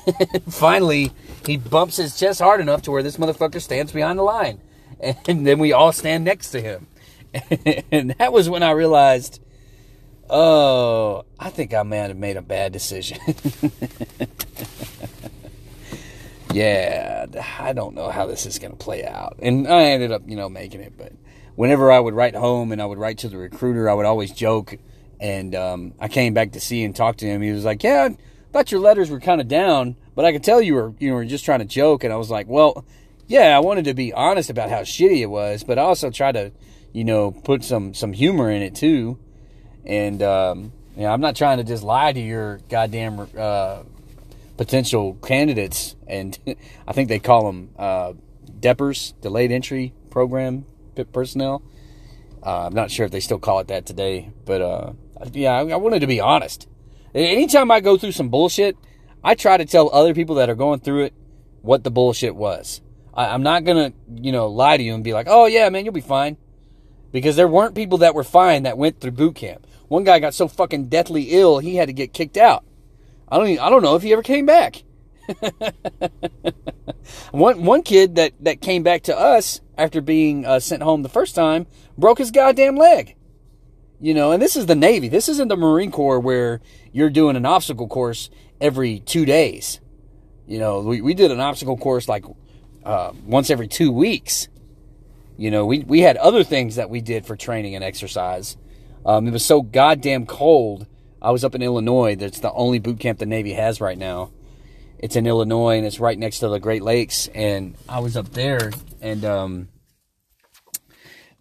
finally, 0.50 1.12
he 1.46 1.58
bumps 1.58 1.98
his 1.98 2.19
chest 2.19 2.39
hard 2.39 2.62
enough 2.62 2.84
to 2.84 2.91
where 2.91 3.02
this 3.02 3.17
motherfucker 3.17 3.60
stands 3.60 3.91
behind 3.91 4.19
the 4.19 4.24
line. 4.24 4.60
And 5.28 5.46
then 5.46 5.60
we 5.60 5.74
all 5.74 5.91
stand 5.91 6.24
next 6.24 6.52
to 6.52 6.62
him. 6.62 6.88
And 7.91 8.12
that 8.19 8.32
was 8.32 8.50
when 8.50 8.62
I 8.62 8.72
realized, 8.72 9.41
oh, 10.30 11.26
I 11.39 11.50
think 11.50 11.74
I 11.74 11.84
may 11.84 11.98
have 11.98 12.15
made 12.15 12.38
a 12.38 12.41
bad 12.41 12.72
decision. 12.72 13.19
yeah, 16.54 17.26
I 17.60 17.74
don't 17.74 17.96
know 17.96 18.10
how 18.10 18.28
this 18.28 18.46
is 18.46 18.60
going 18.60 18.72
to 18.72 18.78
play 18.78 19.04
out. 19.04 19.38
And 19.41 19.67
I 19.67 19.86
ended 19.86 20.12
up, 20.12 20.22
you 20.28 20.36
know, 20.36 20.50
making 20.50 20.82
it. 20.82 20.93
But 20.98 21.13
whenever 21.56 21.91
I 21.91 22.00
would 22.00 22.13
write 22.13 22.36
home 22.36 22.72
and 22.72 22.82
I 22.82 22.86
would 22.86 23.00
write 23.00 23.17
to 23.19 23.30
the 23.30 23.38
recruiter, 23.38 23.89
I 23.89 23.93
would 23.93 24.06
always 24.06 24.32
joke. 24.32 24.78
And 25.24 25.56
um, 25.56 25.94
I 26.02 26.10
came 26.10 26.34
back 26.34 26.52
to 26.52 26.60
see 26.60 26.84
and 26.84 26.94
talk 26.94 27.16
to 27.18 27.26
him. 27.26 27.42
He 27.42 27.54
was 27.54 27.64
like, 27.64 27.82
"Yeah, 27.82 28.10
I 28.12 28.18
thought 28.52 28.74
your 28.74 28.82
letters 28.82 29.10
were 29.10 29.22
kind 29.22 29.40
of 29.40 29.48
down, 29.48 29.96
but 30.16 30.26
I 30.26 30.34
could 30.34 30.44
tell 30.44 30.62
you 30.62 30.74
were 30.74 30.94
you 31.00 31.14
were 31.14 31.24
just 31.24 31.46
trying 31.46 31.60
to 31.60 31.66
joke." 31.66 32.04
And 32.04 32.12
I 32.12 32.18
was 32.18 32.30
like, 32.30 32.46
"Well, 32.50 32.84
yeah, 33.28 33.56
I 33.56 33.62
wanted 33.62 33.86
to 33.86 33.94
be 33.94 34.12
honest 34.12 34.50
about 34.50 34.70
how 34.70 34.82
shitty 34.82 35.22
it 35.22 35.28
was, 35.28 35.64
but 35.64 35.80
I 35.80 35.84
also 35.84 36.10
tried 36.10 36.34
to, 36.34 36.52
you 36.92 37.06
know, 37.06 37.32
put 37.32 37.64
some 37.64 37.94
some 37.94 38.12
humor 38.12 38.52
in 38.52 38.62
it 38.62 38.76
too." 38.76 39.18
And 39.86 40.22
um, 40.22 40.74
I'm 41.00 41.22
not 41.22 41.38
trying 41.38 41.60
to 41.60 41.64
just 41.64 41.84
lie 41.84 42.12
to 42.12 42.20
your 42.20 42.58
goddamn 42.68 43.26
uh, 43.38 43.84
potential 44.58 45.14
candidates, 45.24 45.96
and 46.06 46.38
I 46.86 46.92
think 46.92 47.08
they 47.08 47.20
call 47.20 47.46
them 47.46 47.70
uh, 47.80 48.12
DEPers, 48.60 49.14
delayed 49.22 49.54
entry 49.54 49.94
program 50.10 50.66
personnel. 51.14 51.64
Uh, 52.46 52.66
I'm 52.66 52.74
not 52.74 52.92
sure 52.92 53.06
if 53.06 53.12
they 53.14 53.22
still 53.22 53.40
call 53.40 53.60
it 53.60 53.70
that 53.70 53.86
today, 53.86 54.30
but 54.44 54.62
uh, 54.62 54.92
yeah, 55.34 55.54
I, 55.54 55.76
wanted 55.76 56.00
to 56.00 56.08
be 56.08 56.20
honest. 56.20 56.68
Anytime 57.14 57.72
I 57.72 57.80
go 57.80 57.98
through 57.98 58.12
some 58.12 58.30
bullshit, 58.30 58.78
I 59.24 59.36
try 59.36 59.58
to 59.58 59.66
tell 59.66 59.90
other 59.94 60.14
people 60.14 60.36
that 60.36 60.50
are 60.50 60.56
going 60.56 60.80
through 60.80 61.06
it 61.06 61.14
what 61.62 61.84
the 61.84 61.92
bullshit 61.92 62.36
was. 62.36 62.82
I, 63.14 63.34
am 63.34 63.44
not 63.44 63.64
gonna, 63.64 63.94
you 64.16 64.32
know, 64.32 64.48
lie 64.48 64.78
to 64.78 64.84
you 64.84 64.94
and 64.94 65.04
be 65.04 65.14
like, 65.14 65.28
"Oh 65.30 65.46
yeah, 65.46 65.70
man, 65.70 65.86
you'll 65.86 65.94
be 65.94 66.02
fine," 66.02 66.38
because 67.12 67.36
there 67.36 67.48
weren't 67.48 67.76
people 67.76 68.00
that 68.00 68.16
were 68.16 68.24
fine 68.24 68.64
that 68.64 68.78
went 68.78 69.00
through 69.00 69.12
boot 69.12 69.36
camp. 69.36 69.68
One 69.88 70.04
guy 70.04 70.20
got 70.20 70.34
so 70.34 70.48
fucking 70.48 70.90
deathly 70.90 71.28
ill 71.30 71.60
he 71.60 71.76
had 71.76 71.88
to 71.88 71.94
get 71.94 72.14
kicked 72.14 72.38
out. 72.38 72.66
I 73.30 73.38
don't, 73.38 73.48
even, 73.48 73.64
I 73.64 73.70
don't 73.70 73.84
know 73.84 73.96
if 73.96 74.02
he 74.02 74.14
ever 74.14 74.24
came 74.24 74.46
back. 74.46 74.84
one 77.32 77.64
one 77.64 77.82
kid 77.82 78.16
that 78.16 78.34
that 78.42 78.62
came 78.62 78.84
back 78.84 79.04
to 79.04 79.18
us 79.18 79.62
after 79.78 80.02
being 80.02 80.46
uh, 80.46 80.60
sent 80.60 80.84
home 80.84 81.02
the 81.02 81.10
first 81.10 81.34
time 81.34 81.66
broke 81.98 82.18
his 82.18 82.32
goddamn 82.32 82.76
leg. 82.76 83.16
You 84.04 84.13
know, 84.13 84.34
and 84.34 84.42
this 84.42 84.58
is 84.58 84.66
the 84.66 84.76
Navy. 84.76 85.08
This 85.08 85.30
isn't 85.30 85.48
the 85.48 85.56
Marine 85.56 85.89
Corps 85.89 86.20
where 86.20 86.60
you're 86.92 87.10
doing 87.10 87.38
an 87.38 87.46
obstacle 87.46 87.88
course 87.88 88.30
every 88.60 89.00
two 89.00 89.24
days. 89.24 89.80
You 90.46 90.60
know, 90.60 90.82
we, 90.82 91.00
we 91.00 91.13
did 91.13 91.32
an 91.32 91.39
obstacle 91.39 91.78
course 91.78 92.10
like 92.10 92.26
uh, 92.84 93.13
once 93.26 93.50
every 93.50 93.70
two 93.70 93.94
weeks. 93.94 94.50
You 95.38 95.52
know, 95.52 95.66
we, 95.66 95.86
we 95.86 96.02
had 96.02 96.18
other 96.18 96.44
things 96.44 96.76
that 96.76 96.89
we 96.89 97.00
did 97.00 97.26
for 97.26 97.38
training 97.38 97.76
and 97.76 97.84
exercise. 97.84 98.58
Um, 99.06 99.26
it 99.26 99.32
was 99.32 99.46
so 99.46 99.62
goddamn 99.62 100.26
cold. 100.26 100.86
I 101.22 101.32
was 101.32 101.46
up 101.46 101.56
in 101.56 101.62
Illinois. 101.62 102.18
That's 102.18 102.42
the 102.42 102.52
only 102.52 102.80
boot 102.80 103.00
camp 103.00 103.20
the 103.20 103.26
Navy 103.26 103.54
has 103.54 103.80
right 103.80 103.98
now. 103.98 104.34
It's 105.00 105.16
in 105.16 105.26
Illinois 105.26 105.78
and 105.78 105.86
it's 105.86 106.02
right 106.02 106.20
next 106.20 106.39
to 106.39 106.50
the 106.50 106.60
Great 106.60 106.84
Lakes. 106.84 107.30
And 107.34 107.78
I 107.88 108.00
was 108.00 108.18
up 108.18 108.34
there 108.34 108.74
and 109.00 109.24
um, 109.24 109.70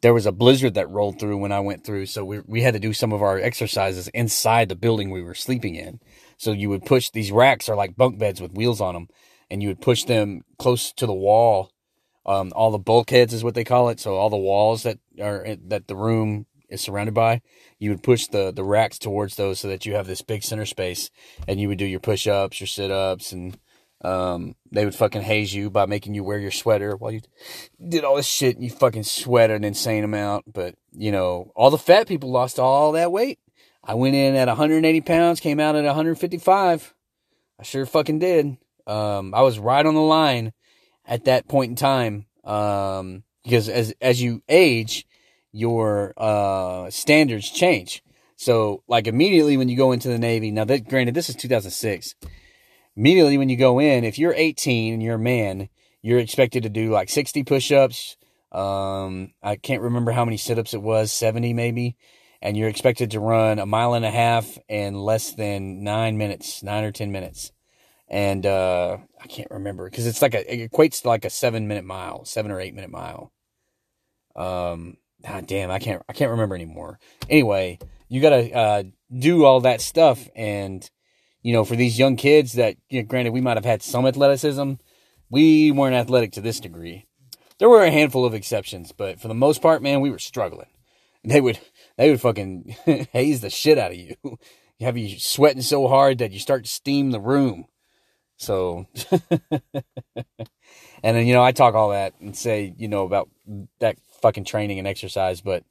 there 0.02 0.12
was 0.12 0.26
a 0.26 0.32
blizzard 0.32 0.74
that 0.74 0.90
rolled 0.90 1.18
through 1.18 1.38
when 1.38 1.52
I 1.52 1.60
went 1.60 1.84
through. 1.84 2.06
So 2.06 2.24
we, 2.24 2.40
we 2.40 2.62
had 2.62 2.74
to 2.74 2.80
do 2.80 2.92
some 2.92 3.12
of 3.12 3.22
our 3.22 3.38
exercises 3.38 4.08
inside 4.08 4.68
the 4.68 4.76
building 4.76 5.10
we 5.10 5.22
were 5.22 5.34
sleeping 5.34 5.76
in. 5.76 6.00
So 6.36 6.52
you 6.52 6.68
would 6.68 6.84
push 6.84 7.10
these 7.10 7.32
racks 7.32 7.68
are 7.68 7.76
like 7.76 7.96
bunk 7.96 8.18
beds 8.18 8.40
with 8.40 8.52
wheels 8.52 8.80
on 8.80 8.94
them 8.94 9.08
and 9.48 9.62
you 9.62 9.68
would 9.68 9.80
push 9.80 10.04
them 10.04 10.42
close 10.58 10.92
to 10.94 11.06
the 11.06 11.14
wall. 11.14 11.70
Um, 12.24 12.52
all 12.56 12.70
the 12.70 12.78
bulkheads 12.78 13.32
is 13.32 13.44
what 13.44 13.54
they 13.54 13.64
call 13.64 13.90
it. 13.90 14.00
So 14.00 14.16
all 14.16 14.30
the 14.30 14.36
walls 14.36 14.82
that 14.84 14.98
are 15.20 15.44
that 15.66 15.88
the 15.88 15.96
room 15.96 16.46
is 16.68 16.80
surrounded 16.80 17.14
by, 17.14 17.42
you 17.78 17.90
would 17.90 18.02
push 18.02 18.26
the 18.28 18.52
the 18.52 18.64
racks 18.64 18.98
towards 18.98 19.36
those 19.36 19.60
so 19.60 19.68
that 19.68 19.84
you 19.84 19.94
have 19.94 20.06
this 20.06 20.22
big 20.22 20.42
center 20.42 20.64
space, 20.64 21.10
and 21.46 21.60
you 21.60 21.68
would 21.68 21.78
do 21.78 21.84
your 21.84 22.00
push 22.00 22.26
ups, 22.26 22.60
your 22.60 22.68
sit 22.68 22.90
ups, 22.90 23.32
and 23.32 23.58
um, 24.02 24.56
they 24.70 24.84
would 24.84 24.94
fucking 24.94 25.22
haze 25.22 25.54
you 25.54 25.70
by 25.70 25.86
making 25.86 26.14
you 26.14 26.24
wear 26.24 26.38
your 26.38 26.50
sweater 26.50 26.96
while 26.96 27.12
you 27.12 27.20
did 27.88 28.04
all 28.04 28.16
this 28.16 28.26
shit 28.26 28.56
and 28.56 28.64
you 28.64 28.70
fucking 28.70 29.04
sweat 29.04 29.50
an 29.50 29.64
insane 29.64 30.02
amount. 30.02 30.52
But, 30.52 30.74
you 30.92 31.12
know, 31.12 31.52
all 31.54 31.70
the 31.70 31.78
fat 31.78 32.08
people 32.08 32.30
lost 32.30 32.58
all 32.58 32.92
that 32.92 33.12
weight. 33.12 33.38
I 33.84 33.94
went 33.94 34.14
in 34.14 34.34
at 34.34 34.48
180 34.48 35.00
pounds, 35.02 35.40
came 35.40 35.60
out 35.60 35.76
at 35.76 35.84
155. 35.84 36.94
I 37.58 37.62
sure 37.62 37.86
fucking 37.86 38.18
did. 38.18 38.56
Um, 38.86 39.34
I 39.34 39.42
was 39.42 39.58
right 39.58 39.84
on 39.84 39.94
the 39.94 40.00
line 40.00 40.52
at 41.04 41.24
that 41.26 41.46
point 41.46 41.70
in 41.70 41.76
time. 41.76 42.26
Um, 42.44 43.22
because 43.44 43.68
as, 43.68 43.94
as 44.00 44.22
you 44.22 44.42
age, 44.48 45.06
your, 45.52 46.12
uh, 46.16 46.90
standards 46.90 47.50
change. 47.50 48.02
So 48.36 48.82
like 48.88 49.06
immediately 49.06 49.56
when 49.56 49.68
you 49.68 49.76
go 49.76 49.92
into 49.92 50.08
the 50.08 50.18
Navy, 50.18 50.50
now 50.50 50.64
that 50.64 50.88
granted, 50.88 51.14
this 51.14 51.28
is 51.28 51.36
2006 51.36 52.14
immediately 52.96 53.38
when 53.38 53.48
you 53.48 53.56
go 53.56 53.78
in, 53.78 54.04
if 54.04 54.18
you're 54.18 54.34
18 54.34 54.94
and 54.94 55.02
you're 55.02 55.16
a 55.16 55.18
man, 55.18 55.68
you're 56.02 56.18
expected 56.18 56.64
to 56.64 56.68
do 56.68 56.90
like 56.90 57.08
60 57.08 57.44
push-ups. 57.44 58.16
Um, 58.50 59.32
I 59.42 59.56
can't 59.56 59.82
remember 59.82 60.12
how 60.12 60.24
many 60.24 60.36
sit-ups 60.36 60.74
it 60.74 60.82
was, 60.82 61.12
70 61.12 61.54
maybe. 61.54 61.96
And 62.42 62.56
you're 62.56 62.68
expected 62.68 63.12
to 63.12 63.20
run 63.20 63.58
a 63.60 63.66
mile 63.66 63.94
and 63.94 64.04
a 64.04 64.10
half 64.10 64.58
in 64.68 64.94
less 64.94 65.32
than 65.32 65.84
nine 65.84 66.18
minutes, 66.18 66.62
nine 66.62 66.84
or 66.84 66.90
10 66.90 67.12
minutes. 67.12 67.52
And, 68.08 68.44
uh, 68.44 68.98
I 69.22 69.26
can't 69.28 69.50
remember 69.50 69.88
because 69.88 70.06
it's 70.06 70.20
like 70.20 70.34
a, 70.34 70.52
it 70.52 70.70
equates 70.70 71.02
to 71.02 71.08
like 71.08 71.24
a 71.24 71.30
seven 71.30 71.68
minute 71.68 71.84
mile, 71.84 72.24
seven 72.24 72.50
or 72.50 72.60
eight 72.60 72.74
minute 72.74 72.90
mile. 72.90 73.32
Um, 74.34 74.96
God 75.24 75.46
damn, 75.46 75.70
I 75.70 75.78
can't, 75.78 76.02
I 76.08 76.12
can't 76.12 76.32
remember 76.32 76.56
anymore. 76.56 76.98
Anyway, 77.30 77.78
you 78.08 78.20
gotta, 78.20 78.52
uh, 78.52 78.82
do 79.16 79.44
all 79.44 79.60
that 79.60 79.80
stuff 79.80 80.28
and, 80.34 80.90
you 81.42 81.52
know, 81.52 81.64
for 81.64 81.76
these 81.76 81.98
young 81.98 82.16
kids 82.16 82.52
that, 82.54 82.76
you 82.88 83.00
know, 83.00 83.06
granted, 83.06 83.32
we 83.32 83.40
might 83.40 83.56
have 83.56 83.64
had 83.64 83.82
some 83.82 84.06
athleticism, 84.06 84.74
we 85.30 85.70
weren't 85.70 85.94
athletic 85.94 86.32
to 86.32 86.40
this 86.40 86.60
degree. 86.60 87.06
There 87.58 87.68
were 87.68 87.82
a 87.82 87.90
handful 87.90 88.24
of 88.24 88.34
exceptions, 88.34 88.92
but 88.92 89.20
for 89.20 89.28
the 89.28 89.34
most 89.34 89.62
part, 89.62 89.82
man, 89.82 90.00
we 90.00 90.10
were 90.10 90.18
struggling. 90.18 90.68
They 91.24 91.40
would, 91.40 91.58
they 91.96 92.10
would 92.10 92.20
fucking 92.20 92.76
haze 93.12 93.40
the 93.40 93.50
shit 93.50 93.78
out 93.78 93.92
of 93.92 93.96
you. 93.96 94.16
You 94.24 94.38
have 94.80 94.98
you 94.98 95.18
sweating 95.18 95.62
so 95.62 95.86
hard 95.88 96.18
that 96.18 96.32
you 96.32 96.38
start 96.38 96.64
to 96.64 96.70
steam 96.70 97.10
the 97.10 97.20
room. 97.20 97.66
So, 98.36 98.86
and 99.52 99.62
then, 101.02 101.26
you 101.26 101.34
know, 101.34 101.44
I 101.44 101.52
talk 101.52 101.74
all 101.74 101.90
that 101.90 102.14
and 102.20 102.36
say, 102.36 102.74
you 102.76 102.88
know, 102.88 103.04
about 103.04 103.28
that 103.78 103.96
fucking 104.20 104.44
training 104.44 104.80
and 104.80 104.88
exercise, 104.88 105.40
but 105.40 105.62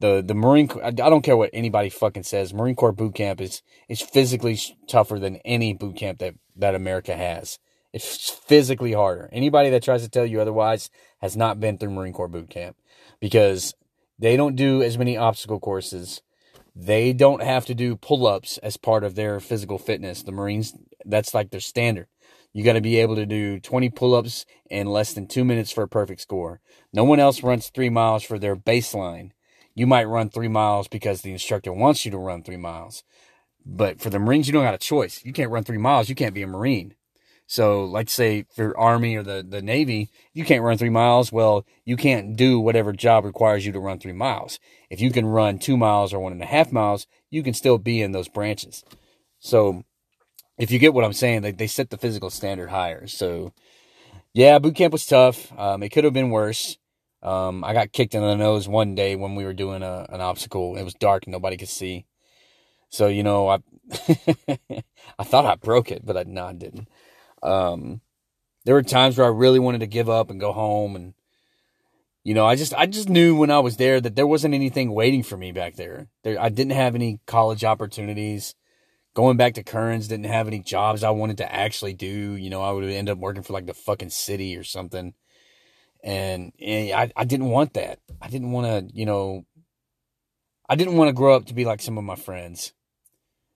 the 0.00 0.22
the 0.24 0.34
Marine 0.34 0.70
I 0.82 0.90
don't 0.90 1.22
care 1.22 1.36
what 1.36 1.50
anybody 1.52 1.88
fucking 1.88 2.22
says. 2.22 2.54
Marine 2.54 2.74
Corps 2.76 2.92
boot 2.92 3.14
camp 3.14 3.40
is 3.40 3.62
is 3.88 4.00
physically 4.00 4.58
tougher 4.88 5.18
than 5.18 5.36
any 5.44 5.72
boot 5.72 5.96
camp 5.96 6.18
that 6.18 6.34
that 6.56 6.74
America 6.74 7.16
has. 7.16 7.58
It's 7.92 8.28
physically 8.30 8.92
harder. 8.92 9.28
Anybody 9.32 9.70
that 9.70 9.82
tries 9.82 10.02
to 10.02 10.10
tell 10.10 10.26
you 10.26 10.40
otherwise 10.40 10.90
has 11.20 11.36
not 11.36 11.58
been 11.58 11.78
through 11.78 11.90
Marine 11.90 12.12
Corps 12.12 12.28
boot 12.28 12.50
camp 12.50 12.76
because 13.18 13.74
they 14.18 14.36
don't 14.36 14.56
do 14.56 14.82
as 14.82 14.98
many 14.98 15.16
obstacle 15.16 15.60
courses. 15.60 16.22
They 16.76 17.12
don't 17.12 17.42
have 17.42 17.66
to 17.66 17.74
do 17.74 17.96
pull-ups 17.96 18.58
as 18.58 18.76
part 18.76 19.02
of 19.02 19.14
their 19.14 19.40
physical 19.40 19.78
fitness. 19.78 20.22
The 20.22 20.32
Marines 20.32 20.74
that's 21.04 21.34
like 21.34 21.50
their 21.50 21.60
standard. 21.60 22.06
You 22.52 22.62
got 22.64 22.74
to 22.74 22.80
be 22.80 22.98
able 22.98 23.16
to 23.16 23.26
do 23.26 23.60
20 23.60 23.90
pull-ups 23.90 24.46
in 24.70 24.86
less 24.86 25.12
than 25.12 25.26
2 25.26 25.44
minutes 25.44 25.70
for 25.70 25.82
a 25.82 25.88
perfect 25.88 26.20
score. 26.20 26.60
No 26.92 27.04
one 27.04 27.20
else 27.20 27.42
runs 27.42 27.68
3 27.68 27.90
miles 27.90 28.22
for 28.22 28.38
their 28.38 28.56
baseline 28.56 29.32
you 29.78 29.86
might 29.86 30.04
run 30.04 30.28
three 30.28 30.48
miles 30.48 30.88
because 30.88 31.20
the 31.20 31.32
instructor 31.32 31.72
wants 31.72 32.04
you 32.04 32.10
to 32.10 32.18
run 32.18 32.42
three 32.42 32.56
miles. 32.56 33.04
But 33.64 34.00
for 34.00 34.10
the 34.10 34.18
Marines, 34.18 34.48
you 34.48 34.52
don't 34.52 34.64
got 34.64 34.74
a 34.74 34.78
choice. 34.78 35.24
You 35.24 35.32
can't 35.32 35.52
run 35.52 35.62
three 35.62 35.78
miles. 35.78 36.08
You 36.08 36.14
can't 36.14 36.34
be 36.34 36.42
a 36.42 36.46
Marine. 36.48 36.94
So, 37.46 37.84
like 37.84 38.10
say 38.10 38.44
for 38.54 38.76
Army 38.76 39.16
or 39.16 39.22
the, 39.22 39.46
the 39.48 39.62
Navy, 39.62 40.10
you 40.34 40.44
can't 40.44 40.64
run 40.64 40.76
three 40.76 40.90
miles. 40.90 41.32
Well, 41.32 41.64
you 41.84 41.96
can't 41.96 42.36
do 42.36 42.60
whatever 42.60 42.92
job 42.92 43.24
requires 43.24 43.64
you 43.64 43.72
to 43.72 43.80
run 43.80 43.98
three 43.98 44.12
miles. 44.12 44.58
If 44.90 45.00
you 45.00 45.10
can 45.10 45.24
run 45.24 45.58
two 45.58 45.76
miles 45.76 46.12
or 46.12 46.18
one 46.18 46.32
and 46.32 46.42
a 46.42 46.46
half 46.46 46.72
miles, 46.72 47.06
you 47.30 47.42
can 47.42 47.54
still 47.54 47.78
be 47.78 48.02
in 48.02 48.12
those 48.12 48.28
branches. 48.28 48.84
So, 49.38 49.84
if 50.58 50.70
you 50.70 50.78
get 50.78 50.92
what 50.92 51.04
I'm 51.04 51.12
saying, 51.12 51.42
they, 51.42 51.52
they 51.52 51.68
set 51.68 51.90
the 51.90 51.96
physical 51.96 52.30
standard 52.30 52.68
higher. 52.68 53.06
So, 53.06 53.54
yeah, 54.34 54.58
boot 54.58 54.74
camp 54.74 54.92
was 54.92 55.06
tough. 55.06 55.52
Um, 55.58 55.82
it 55.82 55.90
could 55.90 56.04
have 56.04 56.12
been 56.12 56.30
worse. 56.30 56.76
Um, 57.22 57.64
I 57.64 57.72
got 57.72 57.92
kicked 57.92 58.14
in 58.14 58.22
the 58.22 58.36
nose 58.36 58.68
one 58.68 58.94
day 58.94 59.16
when 59.16 59.34
we 59.34 59.44
were 59.44 59.54
doing 59.54 59.82
a, 59.82 60.06
an 60.08 60.20
obstacle. 60.20 60.76
It 60.76 60.84
was 60.84 60.94
dark 60.94 61.26
nobody 61.26 61.56
could 61.56 61.68
see. 61.68 62.06
So, 62.90 63.08
you 63.08 63.22
know, 63.22 63.48
I 63.48 63.58
I 65.18 65.24
thought 65.24 65.46
I 65.46 65.56
broke 65.56 65.90
it, 65.90 66.04
but 66.04 66.16
I, 66.16 66.24
no, 66.24 66.46
I 66.46 66.52
didn't. 66.52 66.88
Um, 67.42 68.00
there 68.64 68.74
were 68.74 68.82
times 68.82 69.16
where 69.16 69.26
I 69.26 69.30
really 69.30 69.58
wanted 69.58 69.80
to 69.80 69.86
give 69.86 70.08
up 70.08 70.30
and 70.30 70.40
go 70.40 70.52
home 70.52 70.94
and 70.96 71.14
you 72.24 72.34
know, 72.34 72.44
I 72.44 72.56
just 72.56 72.74
I 72.74 72.84
just 72.86 73.08
knew 73.08 73.36
when 73.36 73.50
I 73.50 73.60
was 73.60 73.78
there 73.78 74.00
that 74.00 74.14
there 74.14 74.26
wasn't 74.26 74.52
anything 74.54 74.92
waiting 74.92 75.22
for 75.22 75.36
me 75.36 75.50
back 75.50 75.76
there. 75.76 76.08
There 76.24 76.38
I 76.38 76.50
didn't 76.50 76.72
have 76.72 76.94
any 76.94 77.20
college 77.26 77.64
opportunities 77.64 78.54
going 79.14 79.36
back 79.36 79.54
to 79.54 79.62
Kearns, 79.62 80.08
didn't 80.08 80.26
have 80.26 80.46
any 80.46 80.60
jobs 80.60 81.02
I 81.02 81.10
wanted 81.10 81.38
to 81.38 81.52
actually 81.52 81.94
do. 81.94 82.34
You 82.36 82.50
know, 82.50 82.62
I 82.62 82.70
would 82.70 82.84
end 82.84 83.08
up 83.08 83.18
working 83.18 83.42
for 83.42 83.52
like 83.52 83.66
the 83.66 83.74
fucking 83.74 84.10
city 84.10 84.56
or 84.56 84.64
something. 84.64 85.14
And, 86.08 86.52
and 86.60 86.92
I, 86.92 87.12
I 87.16 87.24
didn't 87.24 87.50
want 87.50 87.74
that. 87.74 87.98
I 88.20 88.28
didn't 88.28 88.52
want 88.52 88.66
to, 88.66 88.96
you 88.96 89.06
know, 89.06 89.44
I 90.68 90.74
didn't 90.74 90.96
want 90.96 91.08
to 91.08 91.12
grow 91.12 91.34
up 91.34 91.46
to 91.46 91.54
be 91.54 91.64
like 91.64 91.80
some 91.82 91.98
of 91.98 92.04
my 92.04 92.16
friends 92.16 92.72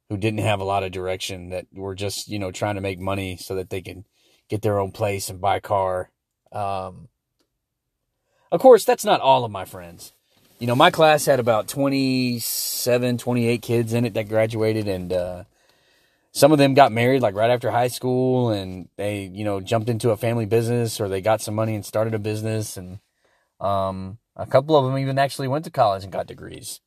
who 0.09 0.17
didn't 0.17 0.41
have 0.41 0.61
a 0.61 0.65
lot 0.65 0.83
of 0.83 0.93
direction 0.93 1.51
that 1.51 1.67
were 1.73 1.95
just, 1.95 2.29
you 2.29 2.39
know, 2.39 2.51
trying 2.51 2.75
to 2.75 2.81
make 2.81 2.99
money 2.99 3.37
so 3.37 3.55
that 3.55 3.71
they 3.71 3.81
can 3.81 4.05
get 4.49 4.63
their 4.63 4.79
own 4.79 4.93
place 4.93 5.31
and 5.31 5.41
buy 5.41 5.57
a 5.57 5.61
car. 5.61 6.11
Um, 6.53 7.09
of 8.51 8.61
course, 8.61 8.85
that's 8.85 9.05
not 9.05 9.21
all 9.21 9.45
of 9.45 9.51
my 9.51 9.65
friends 9.65 10.13
you 10.63 10.69
know, 10.69 10.77
my 10.77 10.93
class 10.93 11.27
had 11.27 11.41
about 11.41 11.67
27, 11.67 13.19
28 13.19 13.63
kids 13.63 13.93
in 13.93 14.05
it 14.05 14.15
that 14.15 14.29
graduated, 14.29 14.87
and 14.87 15.13
uh, 15.13 15.43
some 16.33 16.51
of 16.51 16.59
them 16.59 16.73
got 16.73 16.91
married 16.93 17.21
like 17.21 17.35
right 17.35 17.51
after 17.51 17.71
high 17.71 17.89
school 17.89 18.51
and 18.51 18.89
they 18.97 19.31
you 19.33 19.45
know 19.45 19.61
jumped 19.61 19.89
into 19.89 20.11
a 20.11 20.17
family 20.17 20.47
business 20.47 21.01
or 21.01 21.09
they 21.09 21.21
got 21.21 21.43
some 21.43 21.55
money 21.55 21.75
and 21.75 21.85
started 21.85 22.15
a 22.15 22.19
business 22.19 22.77
and 22.77 22.99
um, 23.61 24.19
a 24.35 24.47
couple 24.47 24.77
of 24.77 24.85
them 24.85 24.99
even 24.99 25.19
actually 25.19 25.47
went 25.47 25.65
to 25.65 25.71
college 25.71 26.03
and 26.03 26.13
got 26.13 26.27
degrees. 26.27 26.81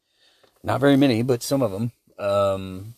Not 0.63 0.81
very 0.81 0.97
many 0.97 1.21
but 1.21 1.43
some 1.43 1.61
of 1.61 1.71
them 1.71 1.91
um, 2.17 2.95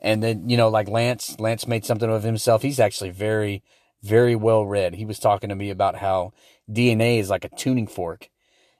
and 0.00 0.22
then 0.22 0.48
you 0.48 0.56
know 0.58 0.68
like 0.68 0.88
lance 0.88 1.40
lance 1.40 1.66
made 1.66 1.84
something 1.86 2.10
of 2.10 2.22
himself. 2.22 2.62
He's 2.62 2.80
actually 2.80 3.10
very 3.10 3.62
very 4.02 4.36
well 4.36 4.64
read. 4.66 4.94
He 4.94 5.06
was 5.06 5.18
talking 5.18 5.48
to 5.48 5.56
me 5.56 5.70
about 5.70 5.96
how 5.96 6.32
dna 6.70 7.18
is 7.18 7.30
like 7.30 7.44
a 7.44 7.48
tuning 7.48 7.86
fork. 7.86 8.28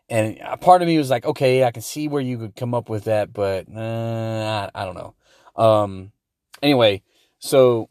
And 0.09 0.39
a 0.43 0.57
part 0.57 0.83
of 0.83 0.89
me 0.89 0.99
was 0.99 1.11
like 1.11 1.25
okay 1.25 1.65
i 1.65 1.71
can 1.71 1.83
see 1.83 2.07
where 2.07 2.23
you 2.23 2.37
could 2.37 2.55
come 2.55 2.75
up 2.75 2.89
with 2.91 3.05
that 3.05 3.33
but 3.33 3.67
uh, 3.75 4.71
I, 4.75 4.83
I 4.83 4.85
don't 4.85 4.95
know. 4.95 5.15
Um, 5.57 6.12
anyway, 6.62 7.03
so 7.38 7.88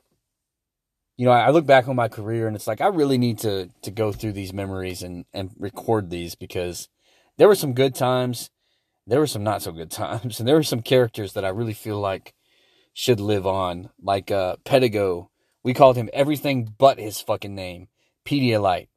you 1.18 1.26
know, 1.26 1.32
I 1.32 1.52
look 1.52 1.66
back 1.66 1.88
on 1.88 1.96
my 1.96 2.10
career 2.10 2.48
and 2.48 2.56
it's 2.56 2.68
like 2.68 2.82
I 2.82 2.88
really 2.88 3.18
need 3.18 3.40
to 3.40 3.70
to 3.84 3.92
go 3.92 4.12
through 4.12 4.34
these 4.34 4.54
memories 4.54 5.04
and 5.04 5.26
and 5.34 5.52
record 5.58 6.10
these 6.10 6.36
because 6.36 6.90
there 7.38 7.48
were 7.48 7.56
some 7.56 7.74
good 7.74 7.96
times, 7.96 8.50
there 9.08 9.20
were 9.20 9.28
some 9.28 9.44
not 9.44 9.62
so 9.62 9.72
good 9.72 9.92
times, 10.04 10.40
and 10.40 10.48
there 10.48 10.56
were 10.56 10.64
some 10.64 10.82
characters 10.82 11.34
that 11.34 11.46
I 11.46 11.50
really 11.50 11.74
feel 11.74 12.00
like 12.00 12.34
should 12.94 13.20
live 13.20 13.46
on, 13.48 13.90
like 14.02 14.32
uh 14.32 14.58
Pedigo. 14.66 15.30
We 15.64 15.74
called 15.74 15.96
him 15.96 16.10
everything 16.14 16.76
but 16.78 17.00
his 17.00 17.22
fucking 17.22 17.56
name, 17.56 17.88
Pedialyte 18.26 18.88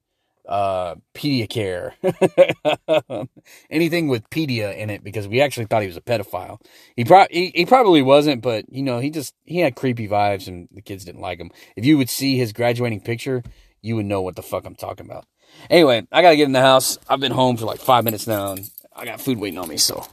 uh, 0.49 0.95
Pediacare, 1.15 1.93
anything 3.71 4.09
with 4.09 4.29
pedia 4.31 4.75
in 4.77 4.89
it, 4.89 5.05
because 5.05 5.29
we 5.29 5.43
actually 5.43 5.67
thought 5.67 5.83
he 5.83 5.89
was 5.89 5.97
a 5.97 6.01
pedophile. 6.01 6.59
He, 6.97 7.05
pro- 7.05 7.27
he, 7.31 7.53
he 7.55 7.67
probably 7.67 8.01
wasn't, 8.01 8.43
but 8.43 8.65
you 8.73 8.83
know, 8.83 8.99
he 8.99 9.11
just 9.11 9.35
he 9.45 9.59
had 9.59 9.77
creepy 9.77 10.09
vibes, 10.09 10.49
and 10.49 10.69
the 10.73 10.81
kids 10.81 11.05
didn't 11.05 11.21
like 11.21 11.39
him. 11.39 11.51
If 11.77 11.85
you 11.85 11.99
would 11.99 12.09
see 12.09 12.39
his 12.39 12.53
graduating 12.55 13.03
picture, 13.03 13.43
you 13.83 13.97
would 13.97 14.07
know 14.07 14.23
what 14.23 14.37
the 14.37 14.43
fuck 14.43 14.65
I'm 14.65 14.75
talking 14.75 15.07
about. 15.07 15.27
Anyway, 15.69 16.07
I 16.11 16.23
gotta 16.23 16.37
get 16.37 16.47
in 16.47 16.53
the 16.53 16.61
house. 16.61 16.99
I've 17.09 17.21
been 17.21 17.33
home 17.33 17.59
for 17.59 17.67
like 17.67 17.81
five 17.81 18.05
minutes 18.05 18.27
now, 18.27 18.53
and 18.53 18.71
I 18.97 19.05
got 19.05 19.21
food 19.21 19.39
waiting 19.39 19.59
on 19.59 19.69
me. 19.69 19.77
So 19.77 20.07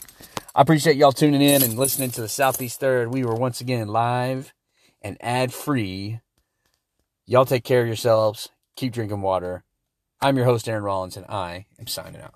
I 0.53 0.61
appreciate 0.61 0.97
y'all 0.97 1.13
tuning 1.13 1.41
in 1.41 1.63
and 1.63 1.79
listening 1.79 2.11
to 2.11 2.21
the 2.21 2.29
Southeast 2.29 2.81
Third. 2.81 3.13
We 3.13 3.23
were 3.23 3.35
once 3.35 3.61
again 3.61 3.87
live 3.87 4.53
and 5.01 5.17
ad 5.21 5.53
free. 5.53 6.19
Y'all 7.25 7.45
take 7.45 7.63
care 7.63 7.81
of 7.81 7.87
yourselves. 7.87 8.49
Keep 8.75 8.91
drinking 8.91 9.21
water 9.21 9.63
I'm 10.21 10.37
your 10.37 10.45
host, 10.45 10.67
Aaron 10.67 10.83
Rollins, 10.83 11.17
and 11.17 11.25
I 11.27 11.65
am 11.79 11.87
signing 11.87 12.21
out. 12.21 12.35